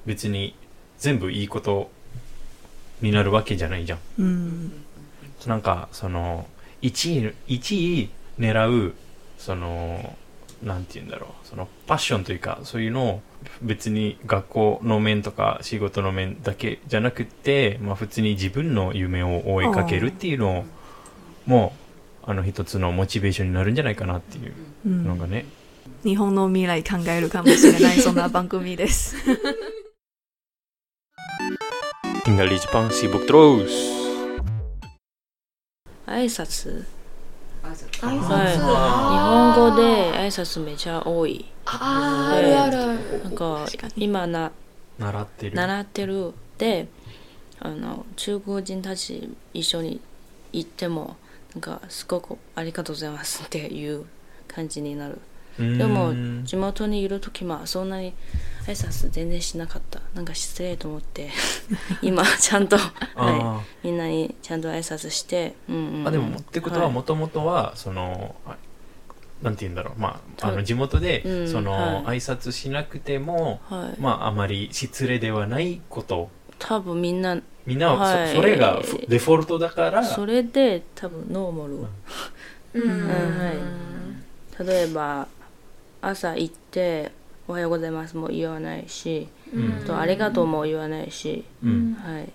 [0.07, 0.55] 別に
[0.97, 1.91] 全部いいこと
[3.01, 3.99] になるわけじゃないじゃん。
[4.17, 4.71] うん。
[5.45, 6.47] なんかその
[6.81, 8.95] 1位1位狙う
[9.37, 10.15] その
[10.63, 11.47] なんて言うんだろう。
[11.47, 13.21] そのパッションというかそういうのを
[13.61, 20.65] 別に学校の面とか仕事の面だけじゃなくて、まあ、普通に自分の夢を追いかけるっていうの
[21.45, 21.73] も
[22.25, 24.53] あの一つのモチベーションになるんじゃないかなっていう
[24.85, 25.03] うん。
[25.05, 25.45] のがね、
[26.03, 29.15] 日本の未来考えるかもしれない そんな番組です。
[32.25, 33.69] Tinggal di Jepang sibuk terus
[36.07, 36.85] 挨拶挨拶
[38.01, 38.19] はい。
[38.19, 39.83] 日本語で
[40.13, 41.45] 挨拶めちゃ多い。
[41.65, 43.23] あーあるある。
[43.23, 44.51] なんか今な
[44.99, 45.55] 習ってる。
[45.55, 46.33] 習ってる。
[46.57, 46.87] で
[47.59, 49.99] あの中国人たち一緒に
[50.53, 51.15] 行っても
[51.53, 54.05] なんかすごくありがとうございますっていう
[54.47, 55.19] 感じになる。
[55.57, 56.45] でもうん。
[56.45, 58.13] 地元にいる時はそんなに
[58.67, 60.01] 挨拶全然しなかった。
[60.13, 61.29] なんか失礼と思って
[62.03, 66.07] 今ちゃんと、はあい、みんなにちゃんと挨拶して、うんうんうん。
[66.07, 66.93] あでもってことははい。
[66.93, 68.57] もともとはそのあ
[69.41, 69.99] なんて言うんだろう。
[69.99, 76.29] まああのはい地元でうんそのはい挨拶しなくてもはい、まああまり失礼ではないこと。
[76.59, 78.35] 多分みんなみんなはそ,、はい。
[78.35, 80.03] それがフデフォルトだから。
[80.03, 83.51] それで多分ノーマル、うんは
[84.63, 84.67] い。
[84.67, 85.27] 例えば
[86.01, 87.11] 朝行って
[87.47, 89.77] 「おはようございます」も言わないし、うん。
[89.83, 91.95] あと「ありがとう」も言わないし、うん。
[91.95, 92.29] はい、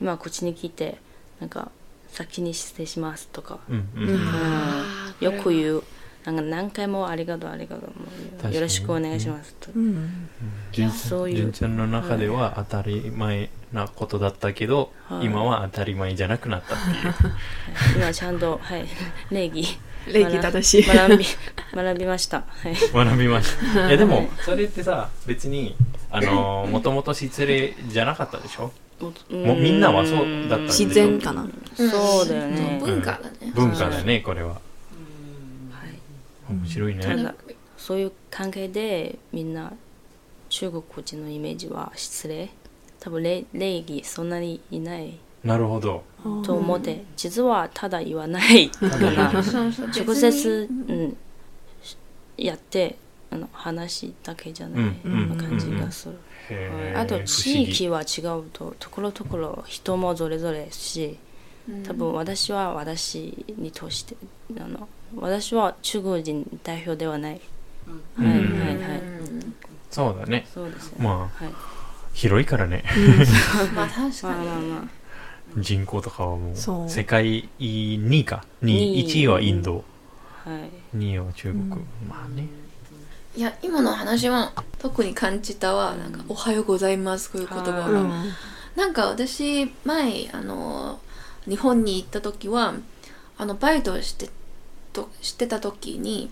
[0.00, 0.98] 今こっちに来て
[1.40, 1.70] なんか
[2.08, 4.08] 「先に失礼します」とか、うんうん。
[4.08, 5.82] うんあーよく言う。
[6.24, 8.54] なんか何回もありがとうありがとうもう。
[8.54, 10.28] よろしくお願いしますと、うん。
[10.70, 11.36] 純そういう。
[11.36, 15.26] 純ちゃんの中では当たり前なことだったけど、はい。
[15.26, 17.14] 今は当たり前じゃなくなったっていう。
[17.96, 18.86] 今ちゃんとはい。
[19.32, 19.64] 礼儀
[20.06, 20.82] 礼儀正しい。
[20.86, 21.24] 学び
[21.74, 23.88] 学びましたはい学びました。
[23.88, 25.76] いやでも、それってさ、別に、
[26.10, 28.72] あのー、もともと失礼じゃなかったでしょ？
[29.30, 30.88] もうみんなはそうだったんでしょ？
[30.88, 31.46] 自然かな。
[31.76, 33.52] そうだよね、文化だね。
[33.54, 34.60] 文化だね、これは。
[36.48, 37.00] 面白いね。
[37.02, 37.34] ただ
[37.76, 39.72] そういう関係でみんな
[40.48, 42.50] 中国人のイメージは失礼？
[42.98, 46.02] 多分礼礼儀そんなにいないなるほど。
[46.44, 48.68] と思って、実はただ言わない。
[48.70, 51.16] かなそうそう直接、うん、
[52.36, 52.96] やって
[53.30, 56.18] あの話だけじゃないうん感じがする、
[56.96, 61.16] あと不地域は違うとところどころ人もそれぞれし
[61.84, 64.16] 多分私は私に通して
[64.58, 67.40] あの私は中国人代表ではない、
[68.16, 69.02] はいはいはい。
[69.90, 70.46] そうだね。
[70.52, 70.98] そうですね。
[71.04, 71.52] まあ、はい。
[72.14, 72.84] 広いからね。
[73.74, 74.46] まあ確まあかに。
[74.46, 74.80] まあ。
[74.82, 74.88] ま
[75.56, 78.44] 人口とかはもそうう、世界2位か。
[78.62, 78.72] 2位。
[78.72, 79.84] 二位1位はインド。
[80.46, 81.68] あはい2位は中国。
[82.08, 82.48] まあね。
[83.36, 87.88] いや、今の話は特に感じたは、なんか、おはようございます、こういう言葉が。
[87.88, 88.10] うん。
[88.74, 90.98] なんか私、前、あの、
[91.48, 92.74] 日本に行った時は、
[93.38, 94.30] あの、バイトして、
[94.92, 96.30] としてた時に、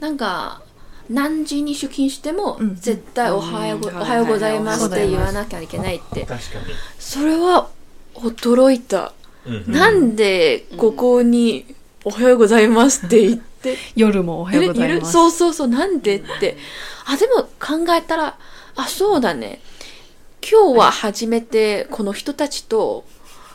[0.00, 0.62] なんか、
[1.08, 6.24] 何時に出勤しても、うん絶対おはようご、うんおはようございますって言わなきゃいけないって。
[6.24, 6.38] 確か
[6.98, 7.68] それは
[8.20, 9.12] 驚いた。
[9.46, 9.56] に。
[9.56, 11.64] うんなんでここに
[12.04, 13.76] おはようございますって言って？
[13.96, 15.12] 夜もおはようございるます。
[15.12, 16.56] そうそうそう、なんでって。
[17.06, 18.38] あ、でも考えたら、
[18.76, 19.60] あ、そうだね。
[20.48, 23.04] 今日は初めてこの人たちと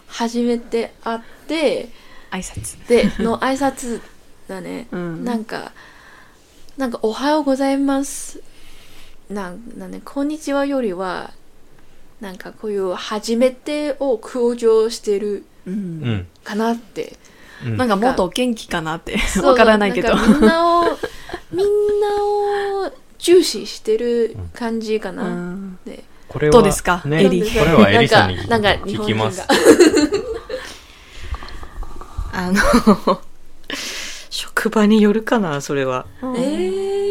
[0.07, 1.89] 初めて会って、
[2.31, 2.87] 挨拶。
[2.87, 4.01] で、の挨拶
[4.47, 4.87] だね。
[4.91, 5.71] うんなんか、
[6.77, 8.41] なんかおはようございます。
[9.29, 11.31] なんなんね、こんにちはよりは、
[12.21, 16.27] なんかこういう初めてを強調してるうんうん。
[16.43, 17.17] かなって。
[17.65, 19.17] うんなんかもっと元気かなって。
[19.41, 20.13] わからないけど。
[20.15, 20.83] んかみんなを、
[21.51, 21.67] みん
[22.01, 25.23] なを重視してる感じかうな。
[25.23, 27.01] んでこれは、どうですか？
[27.05, 30.35] ね、エリこれはエリさんになんかなんか日聞きます本人が。
[32.37, 33.21] あの
[34.29, 37.04] 職場によるかなそれはえー、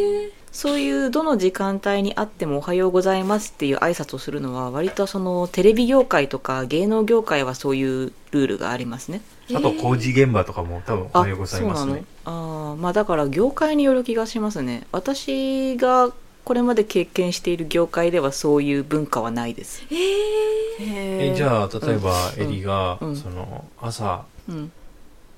[0.55, 9.21] そういうどの時間帯にあっても「おはようございます」っていう挨拶をするのは割とそのテレビ業界とか芸能業界はそういうルールがありますね。
[9.53, 12.31] あと工事現場とかも多分おはようございますそうなねの。
[12.73, 14.87] あーまあだから業界による気がしますね。
[14.93, 16.12] 私が
[16.45, 19.83] これまで経験している業界ではそういう文化はないです。
[19.90, 22.43] えじゃあ例えばうん。
[22.43, 23.17] エリが、うん。
[23.17, 24.73] その朝うん。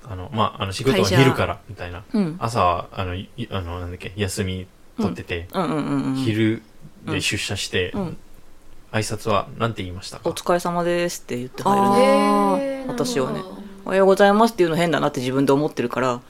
[0.09, 2.02] あのまああの仕事は昼からみたいな。
[2.12, 2.37] うん。
[2.38, 5.48] 朝はあのいあのなんだっけ休み取ってて、
[6.24, 6.62] 昼
[7.06, 8.16] で出社して、うん。
[8.92, 10.30] 挨拶はなんて言いましたか？
[10.30, 12.59] お疲れ様ですって言って入る。
[12.59, 13.42] ね私はね
[13.85, 16.20] おはようございますっていうの変だなって自分で思ってるから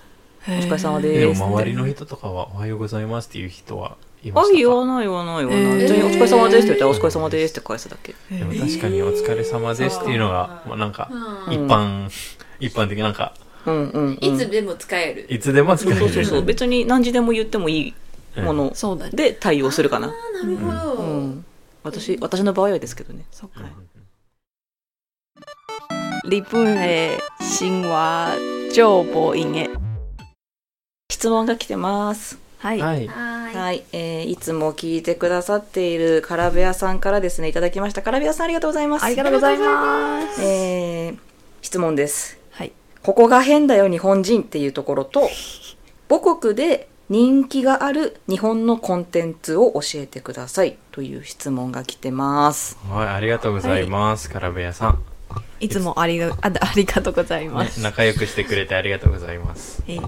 [0.48, 6.07] お疲れ様でですも周りの人とかはおはようございますっていう人はいまあしたか言わない言わない言わない、えー。
[6.07, 11.09] お疲れ様ですって言ったらお疲れ様ですって返すだけでも確かにお疲れ様ですっていうのが、まあ、なんか
[11.46, 11.52] うん。
[11.52, 12.09] 一般、
[12.59, 13.35] 一般的なんか
[13.66, 15.26] うんうん、うん、いつでも使える。
[15.29, 15.98] いつでも使える。
[16.00, 16.42] そうそうそう。
[16.42, 17.94] 別に何時でも言ってもいい
[18.42, 18.72] もの。
[19.11, 21.03] で対応するかな、なるほど。
[21.03, 21.44] うん、
[21.83, 23.61] 私私の場合はですけどねそっか
[26.25, 26.31] うん。
[26.31, 27.18] 日本へ
[27.59, 28.37] 神話
[28.72, 29.70] 情報員へ。
[31.11, 32.81] 質問が来てますはい。
[32.81, 40.42] はいははい、えーいつも聞いてくださっているカラベアさんからですねいただきましたカラベアさんありがとうございますありがとうございます。
[40.42, 41.18] えー
[41.62, 42.72] 質問ですはい。
[43.03, 45.29] ここが変だよ日本人っていうところと
[46.09, 52.77] 母国で人気がある日本のコンテンツを教えてくださいという質問が来てます。
[52.90, 55.05] はい、ありがとうございます、カラベアさん、
[55.61, 57.81] いつもありが、あありがとうございまねす。
[57.81, 59.85] 仲良くしてくれてありがとうございます。
[59.87, 60.01] えい。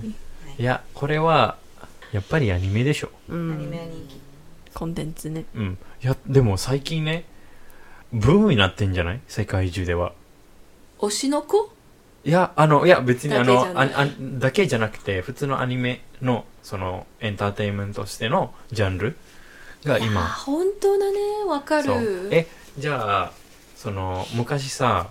[0.59, 0.65] い。
[0.65, 1.57] やこれは
[2.13, 3.11] やっぱりアニメでしょ。
[3.29, 3.51] うん。
[3.51, 4.21] は人気。
[4.75, 5.45] コンテンツね。
[5.55, 5.79] うん。
[6.03, 7.25] いやでも最近ね
[8.13, 9.21] ブームになってんじゃない？
[9.29, 10.13] 世界中では。
[10.99, 11.71] 推しの子？
[12.25, 19.17] いやあのいや別にあのああだけじゃなくて普通のアニメのそのエンターテインメントとしてのジャンル
[19.85, 21.19] があ、今本当だね。
[21.47, 22.29] わかる。
[22.33, 22.47] え
[22.79, 23.33] じゃあ
[23.77, 25.11] その昔さ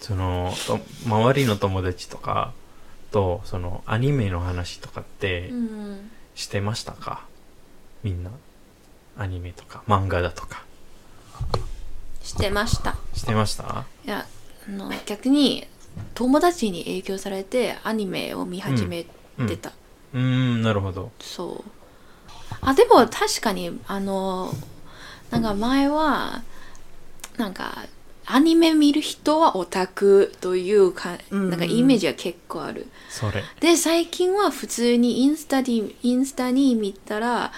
[0.00, 2.52] そのと周りの友達とか
[3.10, 6.10] とそのアニメの話とかってうん。
[6.34, 7.26] してましたか？
[8.02, 8.30] みんな
[9.18, 10.64] アニメとか漫画だとか
[12.22, 12.96] してました。
[13.12, 13.84] してました？
[14.06, 14.26] いや、
[14.66, 15.68] あの、逆に、
[16.14, 19.10] 友達に影響されてアニメを見始めて
[19.56, 19.70] た。
[20.14, 21.10] うーんなるほど。
[21.20, 21.70] そう。
[22.60, 24.52] あでも確かにあの
[25.30, 26.42] なんか前は
[27.36, 27.86] なんか
[28.26, 31.50] アニメ見る人はオタクというか,、うんうん。
[31.50, 32.86] なんかイメージが結構ある。
[33.10, 33.42] それ。
[33.60, 37.52] で最近は普通にインスタにインスタに見たら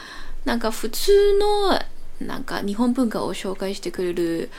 [0.44, 1.78] なんか普通の
[2.26, 4.50] なんか日本文化を紹介してくれる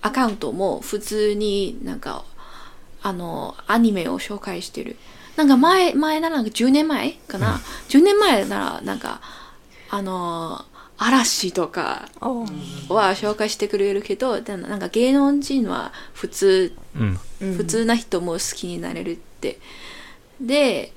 [0.00, 2.24] アカウントも普通になんか
[3.02, 4.96] あのアニメを紹介してる
[5.40, 9.20] なんか前前ならなんか10年前かな、10年前ならなんか
[9.88, 10.64] あの
[10.98, 12.44] 嵐とかお
[12.94, 17.18] は紹介してくれるけどでもなんか芸能人は普通うん。
[17.56, 19.58] 普通な人も好きになれるって。
[20.40, 20.92] で、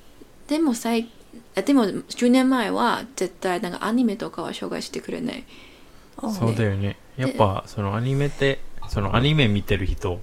[0.46, 1.08] でも最
[1.56, 5.44] あでも10年前は絶対なんかアニメとかは紹介してくれない。
[6.20, 6.98] そうだよね。
[7.16, 10.20] やっぱそのアニメってそのアニメ見てる人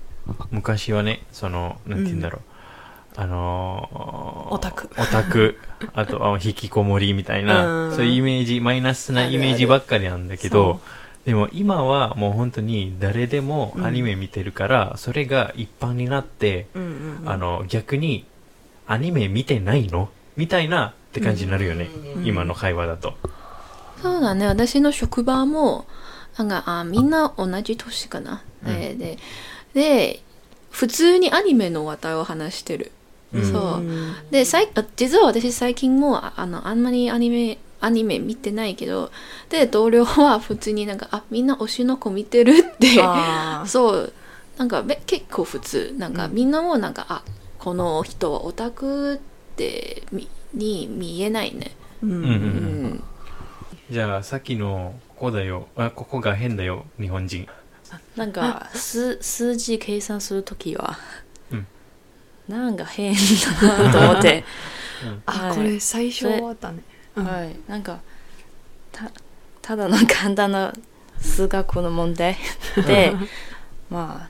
[0.52, 2.42] 昔はねそのなんて言うんだろう、
[3.22, 4.90] あのーオタク。
[4.98, 5.58] オタク。
[5.94, 7.96] あとあ引きこもりみたいな、うん。
[7.96, 10.82] そういうイメージマイナスなイメージばっかりなんだけど
[11.26, 17.30] でも今はもう本当に誰でもアニメ見てるから、それが一般になって、うんうんうん。
[17.30, 18.26] あの逆に
[18.88, 20.10] アニメ見てないの？
[20.36, 21.90] みたいなって感じになるよね、
[22.24, 23.14] 今の会話だと。
[24.02, 25.86] そうだね、私の職場も、
[26.38, 28.42] なんか、あみんな同じ年かな。
[28.66, 28.74] うん。
[28.74, 29.18] でで、
[29.74, 30.24] で、
[30.72, 32.92] 普通にアニメの話題を話してる。
[33.34, 33.52] うん。
[33.52, 34.32] そう。
[34.32, 39.12] で、さいあ実は私最近もああのあんまりアニメアニメ見てないけど
[39.50, 42.88] で同僚は普通になんかあみんな推しの子見てるって
[43.66, 44.14] そう。
[44.58, 45.96] なんかめ結構普通。
[45.98, 47.24] なんかみんなもなんか、あ
[47.58, 49.18] この人はオタクっ
[49.56, 51.76] てみに見えないね。
[52.04, 52.12] うん。
[52.12, 52.34] うんうんう
[52.90, 53.04] ん。
[53.90, 55.68] じゃあさっきのここだよ。
[55.76, 57.48] あここが変だよ日本人。
[58.16, 61.31] なんか数数字計算するときは、うん
[62.48, 64.44] なんか変だなと思って、
[65.26, 65.56] あはい。
[65.56, 66.84] これ最初あったね。
[67.16, 67.26] うん。
[67.26, 68.00] はい、なんか
[68.92, 69.12] た
[69.62, 70.74] ただの簡単な
[71.20, 72.36] 数学の問題
[72.88, 73.14] で
[73.90, 74.30] まあ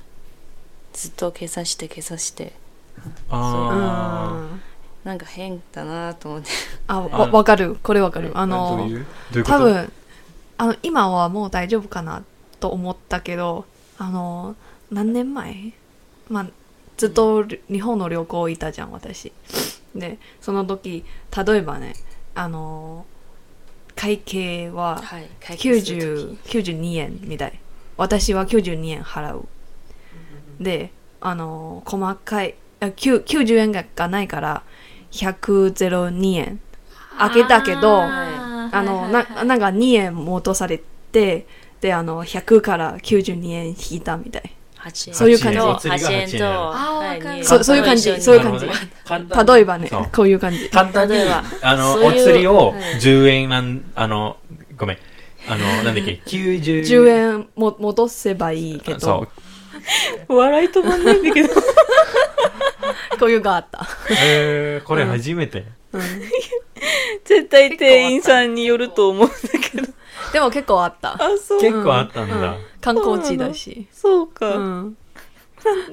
[0.93, 2.54] ずっと計算して計算して。
[3.30, 4.47] あ
[5.04, 6.50] なんか変だなと思って。
[6.88, 7.78] あわわかる。
[7.82, 8.32] これわかる。
[8.36, 8.88] あの
[9.43, 9.91] 多分
[10.58, 12.24] あの今はもう大丈夫かな
[12.60, 13.65] と思ったけど
[13.97, 14.56] あの
[14.91, 15.74] 何年前？
[16.30, 16.45] まあ
[17.02, 19.34] ずっと日本の旅行いたじゃん私。
[19.96, 21.04] でその時
[21.36, 21.96] 例えばね
[22.36, 23.08] あの
[23.96, 26.60] 会計ははい会計する時。
[26.60, 27.60] 90 92円みたい。
[27.98, 29.48] 私は92円払う。
[30.60, 34.62] であの細かいあ9 90円がないから
[35.10, 36.62] 102円。
[37.18, 40.80] 開けたけどあの、ななんか2円戻され
[41.12, 41.48] て
[41.82, 44.44] であの100から92円引いたみたい。
[44.44, 44.61] 8円
[44.94, 45.60] そういう感じ。
[45.60, 46.30] とお釣りが8円。
[46.30, 47.39] と8円あはいわかる。
[47.41, 48.22] 2そそういう感じ。
[48.22, 48.65] そういう感じ。
[48.65, 50.10] 例えばねそう。
[50.13, 50.70] こういう感じ。
[50.70, 51.44] 簡単に例えば。
[51.62, 52.82] あのお釣りをはい。
[53.00, 54.38] 10円なんあの
[54.78, 54.98] ごめん。
[55.48, 57.48] あのなんだっけ？90 10円。
[57.56, 59.28] も戻せばいいけそど
[60.28, 60.36] う。
[60.36, 61.50] 笑い止まんないんだけど。
[63.20, 63.88] こういうがあった。
[64.24, 65.65] えー、これ初めて、
[67.26, 69.88] 絶対店員さんによると思うんだけど
[70.32, 71.13] でも結構あった。
[71.13, 71.60] あそう。
[71.60, 72.58] 結構あったんだ、うん。
[72.80, 73.88] 観光地だし。
[73.91, 74.98] そうか、うん。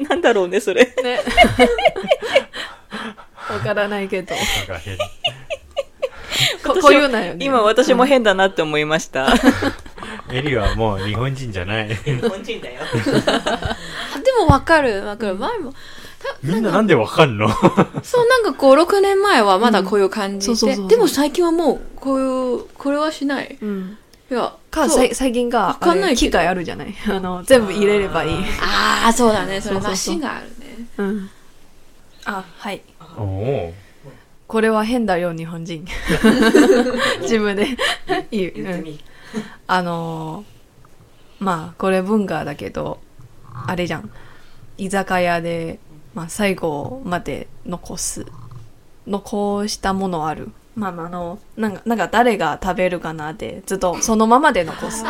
[0.00, 0.84] ななんだろうねそれ。
[1.02, 1.20] ね。
[3.50, 4.34] わからないけど。
[4.34, 4.96] なんか変
[6.64, 7.44] ここういうのよね。
[7.44, 9.28] 今私も変だなって思いました。
[10.30, 11.88] エリはもう日本人じゃない。
[11.88, 12.80] 日本人だよ。
[13.26, 15.04] あでもわかる。
[15.04, 15.34] わかる。
[15.36, 15.74] 前も
[16.42, 17.48] みんななんでわかんの？
[18.02, 20.76] そうなんか56年前はまだこういう感じで。
[20.88, 23.58] でも最近はもうこういうこれはしない。
[23.60, 23.98] うん
[24.30, 26.94] いやかさい最近がわかんない機械あるじゃない？
[27.08, 28.44] あの全部入れればいい。
[28.60, 29.60] ああそうだね。
[29.60, 30.86] それマシンがあるね。
[30.98, 31.30] うん。
[32.26, 32.82] あはい。
[33.16, 33.74] おお
[34.46, 35.84] これは変だよ日本人。
[37.22, 37.68] 自分で。
[38.30, 38.98] 言う、うん。
[39.66, 42.98] あのーまあこれ文化だけど
[43.66, 44.10] あれじゃん。
[44.76, 45.78] 居酒屋で、
[46.14, 48.26] まあ、最後まで残す。
[49.06, 55.04] 残したものあるまあまああのなんかなんか誰が食べるかなってずっとそのままで残す。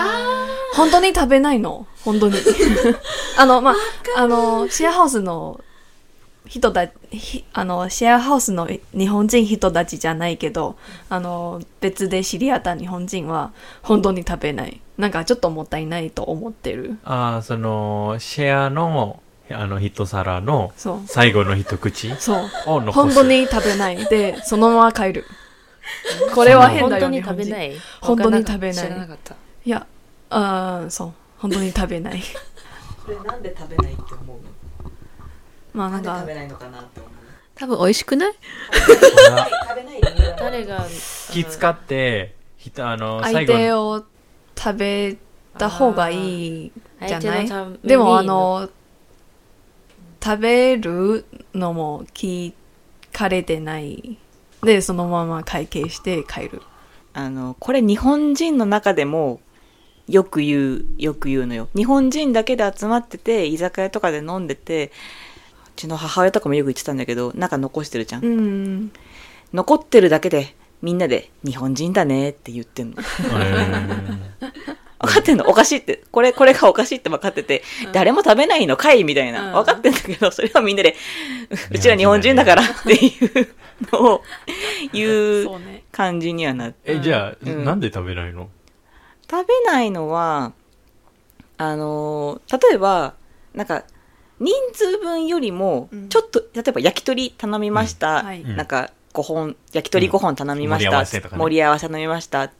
[0.75, 1.87] 本当に食べないの？
[2.05, 2.37] 本当に。
[3.37, 3.75] あのまあ
[4.17, 5.61] あのシェアハウスの
[6.47, 10.77] 人たひあのシェアハウスの日本人人たちじゃないけど
[11.11, 13.53] あの別で知り合った日本人は
[13.83, 14.81] 本当に食べない。
[14.97, 16.99] なんかちょっともったいないと思ってる。
[17.05, 21.01] ああそのシェアのあの一皿のそう。
[21.07, 22.39] 最後の一口そう。
[22.67, 22.93] を残す。
[22.93, 24.05] 本当に食べない。
[24.07, 25.25] でそのまま帰る
[26.35, 27.73] これは変だよ本当に食べない。
[28.01, 28.87] 本当に食べない。
[28.87, 29.35] 知らなかった
[29.65, 29.87] いや
[30.31, 31.13] あーそう。
[31.39, 32.23] 本当に食べない。
[33.05, 34.39] それなんで食べないって思う
[35.73, 36.25] まあなんか。
[36.25, 37.13] ないのかなって思う
[37.55, 38.35] 多分美味しくない？
[40.39, 40.87] 誰が
[41.33, 43.59] 気使って人あの相最後に。
[43.59, 44.05] 手を
[44.57, 45.17] 食べ
[45.57, 46.73] た方がいい
[47.07, 47.49] じゃない？
[47.83, 48.69] でもあの
[50.23, 51.25] 食べる
[51.55, 52.53] のも聞
[53.13, 54.19] かれてない
[54.63, 56.63] でそのまま会計して帰る。
[57.15, 59.41] あのこれ日本人の中でも
[60.07, 61.69] よく言うよく言うのよ。
[61.75, 64.93] 日本人だけで集まってて居酒屋とかで飲んでて
[65.67, 68.93] うちの母親とかもよく言ってたんだけどなんか残してるじゃん、うん。
[69.53, 72.97] 残ってるだけでみんなで日本人だねって言ってんの。
[72.97, 73.05] うー。
[73.05, 74.21] ん
[75.01, 75.49] 分かってんの？
[75.49, 76.03] おかしいって。
[76.11, 79.05] これこれがおかしいって分かってて、誰も食べないのかい？
[79.05, 79.53] みたいな、うん。
[79.53, 80.97] 分かってんだけどそれはみんなで
[81.71, 83.49] ううちら日本人だからっていう
[83.93, 84.23] のを
[84.93, 85.49] 言う
[85.93, 87.65] 感じにはなってえじゃあ、うん。
[87.65, 88.49] なんで食べないの？
[89.31, 90.53] 食べないのは
[91.59, 93.15] あのー例えば
[93.55, 93.85] なんか
[94.41, 96.09] 人数分よりもうん。
[96.09, 98.27] ちょっと、例えば焼き鳥頼みました、うん。
[98.27, 98.45] はい。
[98.45, 101.39] なんか5本焼き鳥5本頼みました、うん盛り合わせとかね。
[101.41, 102.43] 盛り合わせ頼みました。
[102.45, 102.55] って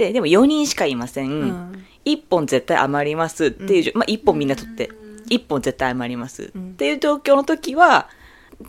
[0.00, 1.84] ででも4人しかいません、うん。
[2.06, 4.90] 1本絶対余りますっていうじょ、まあ1本みんな取って
[5.28, 6.70] 1本絶対余ります、うん。
[6.70, 8.08] っていう状況の時は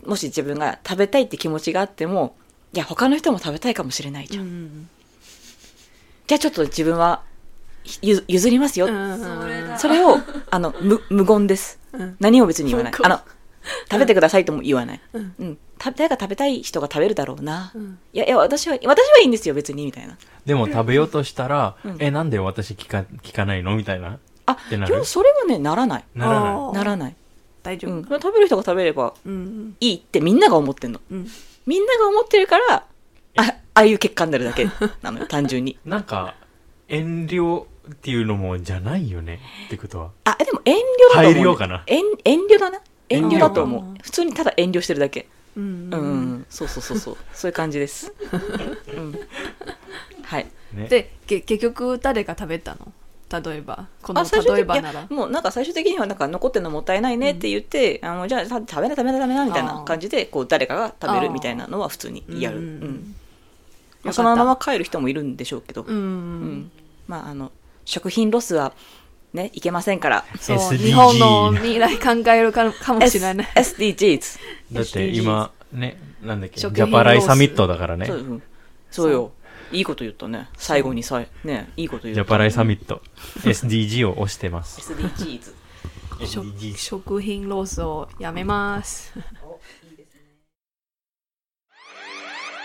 [0.04, 2.36] もし自分が食べたいって気持ちがあっても
[2.74, 4.88] いや他の人も食べたいかもしれないじゃん、うん。
[6.26, 7.22] じゃあちょっと自分は
[8.02, 9.78] ゆ譲りますよ、うん。
[9.78, 10.18] それを
[10.50, 11.80] あの無無言です。
[11.92, 12.16] うん。
[12.20, 12.92] 何も別に言わない。
[13.02, 13.20] あの
[13.92, 15.34] 食べてくださいとも言わない、うん。
[15.38, 17.98] うん、食べ誰か食べたい人が食べるだろうな、うん。
[18.12, 20.16] いやいや私は私はいいんですよ別にみたいな。
[20.46, 21.96] でも食べようとしたら、うん。
[22.00, 23.76] えなんで私聞か聞かないの？
[23.76, 24.18] みたいな。
[24.46, 25.04] あてなる。
[25.04, 26.04] それはねならない。
[26.14, 26.72] ならない。
[26.72, 27.16] ならない、
[27.62, 27.92] 大丈夫。
[27.92, 31.00] うん、食べる人が食べればうんいいってみんなが思ってんの。
[31.10, 31.28] うん。
[31.66, 32.84] みんなが思ってるからあ
[33.36, 34.66] ああいう結果になるだけ
[35.02, 35.78] なのよ単純に。
[35.84, 36.34] なんか
[36.88, 40.10] 遠慮っていうのもじゃないよねってことは。
[40.24, 40.78] あでも遠慮
[41.14, 41.82] だと思う、ね、配慮かな。
[41.86, 42.80] 遠遠慮だな
[43.12, 44.02] 遠慮だと思う。
[44.02, 45.28] 普通にただ遠慮してるだけ。
[45.56, 46.06] うんうん、う
[46.36, 47.16] ん、そうそうそうそう。
[47.34, 48.12] そういう感じです、
[48.94, 49.18] うん、
[50.22, 50.46] はい。
[50.72, 50.88] ね。
[50.88, 52.92] でけ結局誰が食べたの？
[53.30, 53.86] 例えば。
[54.02, 55.00] このあ最終的い例えばなら。
[55.00, 62.66] やもうなんか最終的にはなんか残ってるのもったいないねって言って、あのじゃあさ食べな食べな食べなみたいな感じでこう誰かが食べるみたいなのは普通にやる、ううん。
[62.66, 63.14] ん
[64.02, 66.70] まあ、そのまま帰る人もいるんでしょうけど、うん、うん。
[67.06, 67.52] まああの
[67.84, 68.72] 食品ロスは
[69.32, 70.24] ねいけませんから。
[70.40, 73.48] そう SDG 日本の未来考えるかかもしれない。
[73.56, 74.38] S SDGs
[74.72, 78.06] だって今ねなんだっけジャパライサミットだからね。
[78.06, 78.42] そう,、うん、
[78.90, 79.32] そうよ。
[79.72, 80.48] いいこと言ったね。
[80.56, 82.22] 最後にさねいいこと言った。
[82.22, 83.00] ジャパライサミット。
[83.42, 84.92] SDG を押してます。
[84.92, 85.54] SDGs
[86.26, 89.12] 食 SDG 食品ロスをやめます。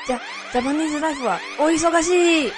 [0.06, 0.22] じゃ
[0.54, 2.48] ジャパニーズライフはお忙し。
[2.48, 2.52] い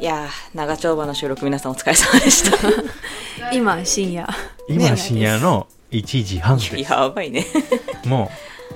[0.00, 2.56] いやー長丁場の収録皆さんお疲れ様でした。
[3.52, 4.26] 今深夜。
[4.68, 6.76] 今深夜の1時半です。
[6.80, 7.46] やばいね。
[8.06, 8.30] も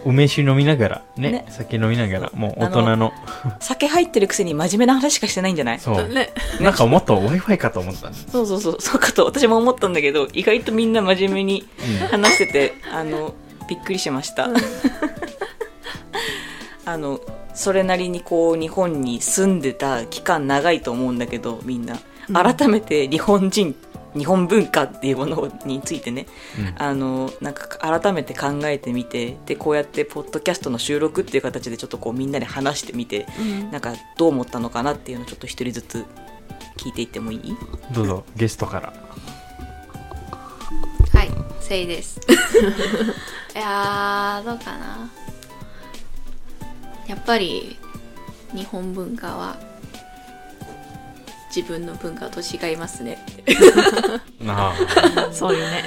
[0.05, 1.47] う梅酒飲みながらねね。
[1.49, 3.13] 酒飲みながらもう大人の。
[3.61, 5.81] 酒入ってるくせに真面目な話しかしてないんじゃない？
[5.81, 6.09] そう。
[6.09, 6.31] ね。
[6.61, 11.67] なんかもっと w i f i かと思ったんですそうそうそうそうかと私も思ったんだけど意外とみんな真面目に
[12.11, 13.35] 話しててあの
[13.69, 14.49] びっくりしました
[16.85, 17.21] あの
[17.55, 21.99] それなりにこう日本に住んでた期間長いと思うんだけどみんな。
[22.33, 23.75] 改めて日本人
[24.17, 26.27] 日本文化っていうものについてね。
[26.59, 26.83] うん。
[26.83, 27.67] あのなんか
[28.01, 33.71] 改めて考えてみてでこうやってポッドキャストの収録っていう形でちょっとこうみんなで話してみてうん。
[33.71, 36.05] なんかどう思ったのかなっていうのをちょっと一人ずつ
[36.77, 37.57] 聞いていってもいい？
[37.93, 38.93] どうぞゲストから。
[41.13, 41.31] はい、
[41.61, 42.21] せいです。
[43.55, 45.09] いやー、どうかな。
[47.07, 47.77] やっぱり
[48.55, 49.57] 日本文化は
[51.55, 53.19] 自分の文化と違いますね。
[54.49, 54.75] あ
[55.33, 55.85] そうよね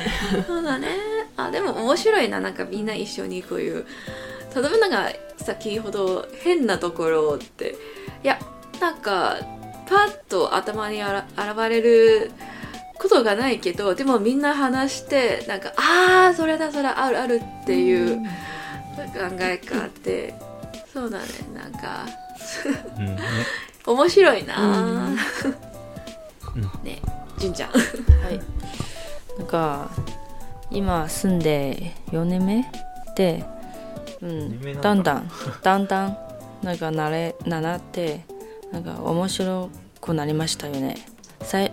[0.48, 0.88] そうだね。
[1.36, 2.40] あ、でも面白いな。
[2.40, 3.86] なんかみんな一緒にこういう、
[4.56, 7.76] 例えばなんか先ほど変なところって、
[8.24, 8.40] いや、
[8.80, 9.38] なんか
[9.88, 12.32] パッと頭にあら現れる
[12.98, 18.24] ことがないけど、でもみんな話して、なんか、ああ、それだ、それあるあるっていう考
[19.40, 20.34] えがあって、
[20.98, 22.08] そうだね、なんか、
[22.98, 23.20] うんね
[23.86, 25.16] 面白いな、うん
[26.84, 27.00] ね、
[27.38, 27.70] 純ちゃん。
[27.70, 27.78] は
[28.32, 28.42] い。
[29.38, 29.92] なんか
[30.72, 32.66] 今住んで4年目
[33.16, 33.46] で、
[34.24, 35.30] うん、だだんだん
[35.62, 36.18] だんだん
[36.64, 38.26] なんか慣れ習って
[38.72, 39.70] なんか面白
[40.02, 40.96] くなりましたよね。
[41.44, 41.72] さい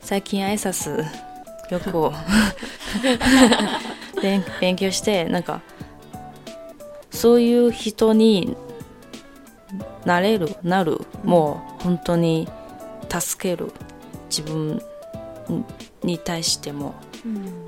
[0.00, 1.04] 最近挨拶
[1.70, 1.90] よく
[4.22, 5.60] 勉勉強してなんか
[7.10, 8.56] そういう人に
[10.04, 12.48] なれるなるもう本当に
[13.08, 13.72] 助ける
[14.28, 14.80] 自分
[16.02, 16.94] に対しても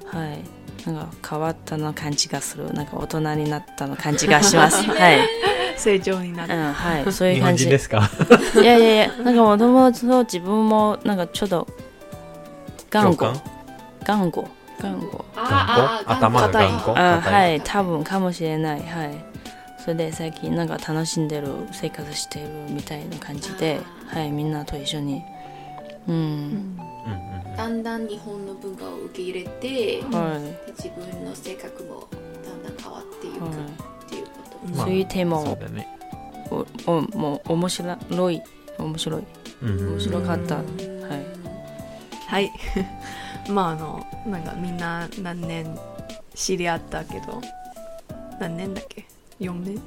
[0.06, 0.38] はい。
[0.86, 2.72] なんか変わったの感じがする。
[2.72, 4.82] なんか大人になったの感じがします。
[4.90, 5.18] はい、
[5.76, 6.56] 成長になる。
[6.56, 7.04] うん、はい。
[7.14, 7.64] そういう感じ。
[7.66, 8.10] 人ですか？
[8.60, 11.68] いやいやいやなんかもともと自分もなんかちょっと
[12.90, 13.32] 頑固。
[14.04, 14.48] 頑固。
[14.80, 15.24] 頑固。
[16.06, 17.20] 頭が頑固？
[17.20, 17.60] はい。
[17.62, 18.80] 多分かもしれない。
[18.80, 19.24] はい
[19.82, 25.22] それで最近なんか楽しんでる生活してるみたいな感じではいみんなと一緒に。
[26.08, 30.66] うん、うんうんだんだん日本の文化を受け入れて、はい。
[30.66, 32.08] で自分の性格も
[32.44, 34.30] だんだん変わっていくはっていうこ
[34.64, 35.88] と、い、まあそういうテーマをね。
[36.50, 37.92] おおもう面白
[38.30, 38.42] い
[38.78, 39.22] 面白い。
[39.62, 40.66] うん面白かった、はい。
[42.26, 42.52] はい。
[43.50, 45.78] まああの、なんかみんな何年
[46.34, 47.40] 知り合ったけど、
[48.40, 49.04] 何年だっけ？
[49.42, 49.80] ?4 年？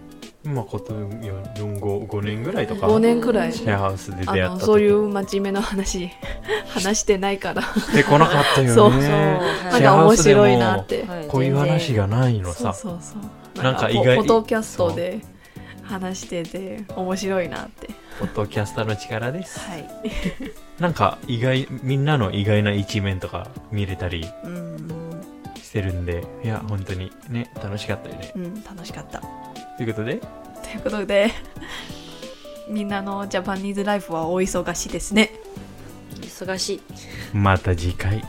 [0.43, 3.53] まあこと4 5 5年ぐらいとか ?5 年くらい。
[3.53, 6.09] シェアハウスで出あ会ったそういう真面目な話
[6.69, 7.63] 話してないから。
[7.93, 8.73] でこなかったよね。
[8.73, 9.01] そうそう。
[9.01, 11.03] なんシェアか面ハウスでも白いなって。
[11.05, 11.27] はい。
[11.27, 13.15] こういう話がないのそうさそうそ
[13.59, 15.21] うなんか意外ポポッドキャストで
[15.83, 17.89] 話してて面白いなって。
[18.19, 19.59] ポッドキャスターの力です。
[19.59, 19.85] はい。
[20.79, 24.27] なんか意外みんなの意外な一面とか見れたり。
[24.43, 25.04] うん
[25.76, 28.32] してるんでいや本当にね楽しかったよね。
[28.34, 29.19] うん楽しかった。
[29.76, 30.15] ということで？
[30.15, 31.32] ということで
[32.69, 35.32] みんなのジャパニーズライフはお忙しいですね。
[36.21, 36.82] 忙しい。
[37.34, 38.23] また次回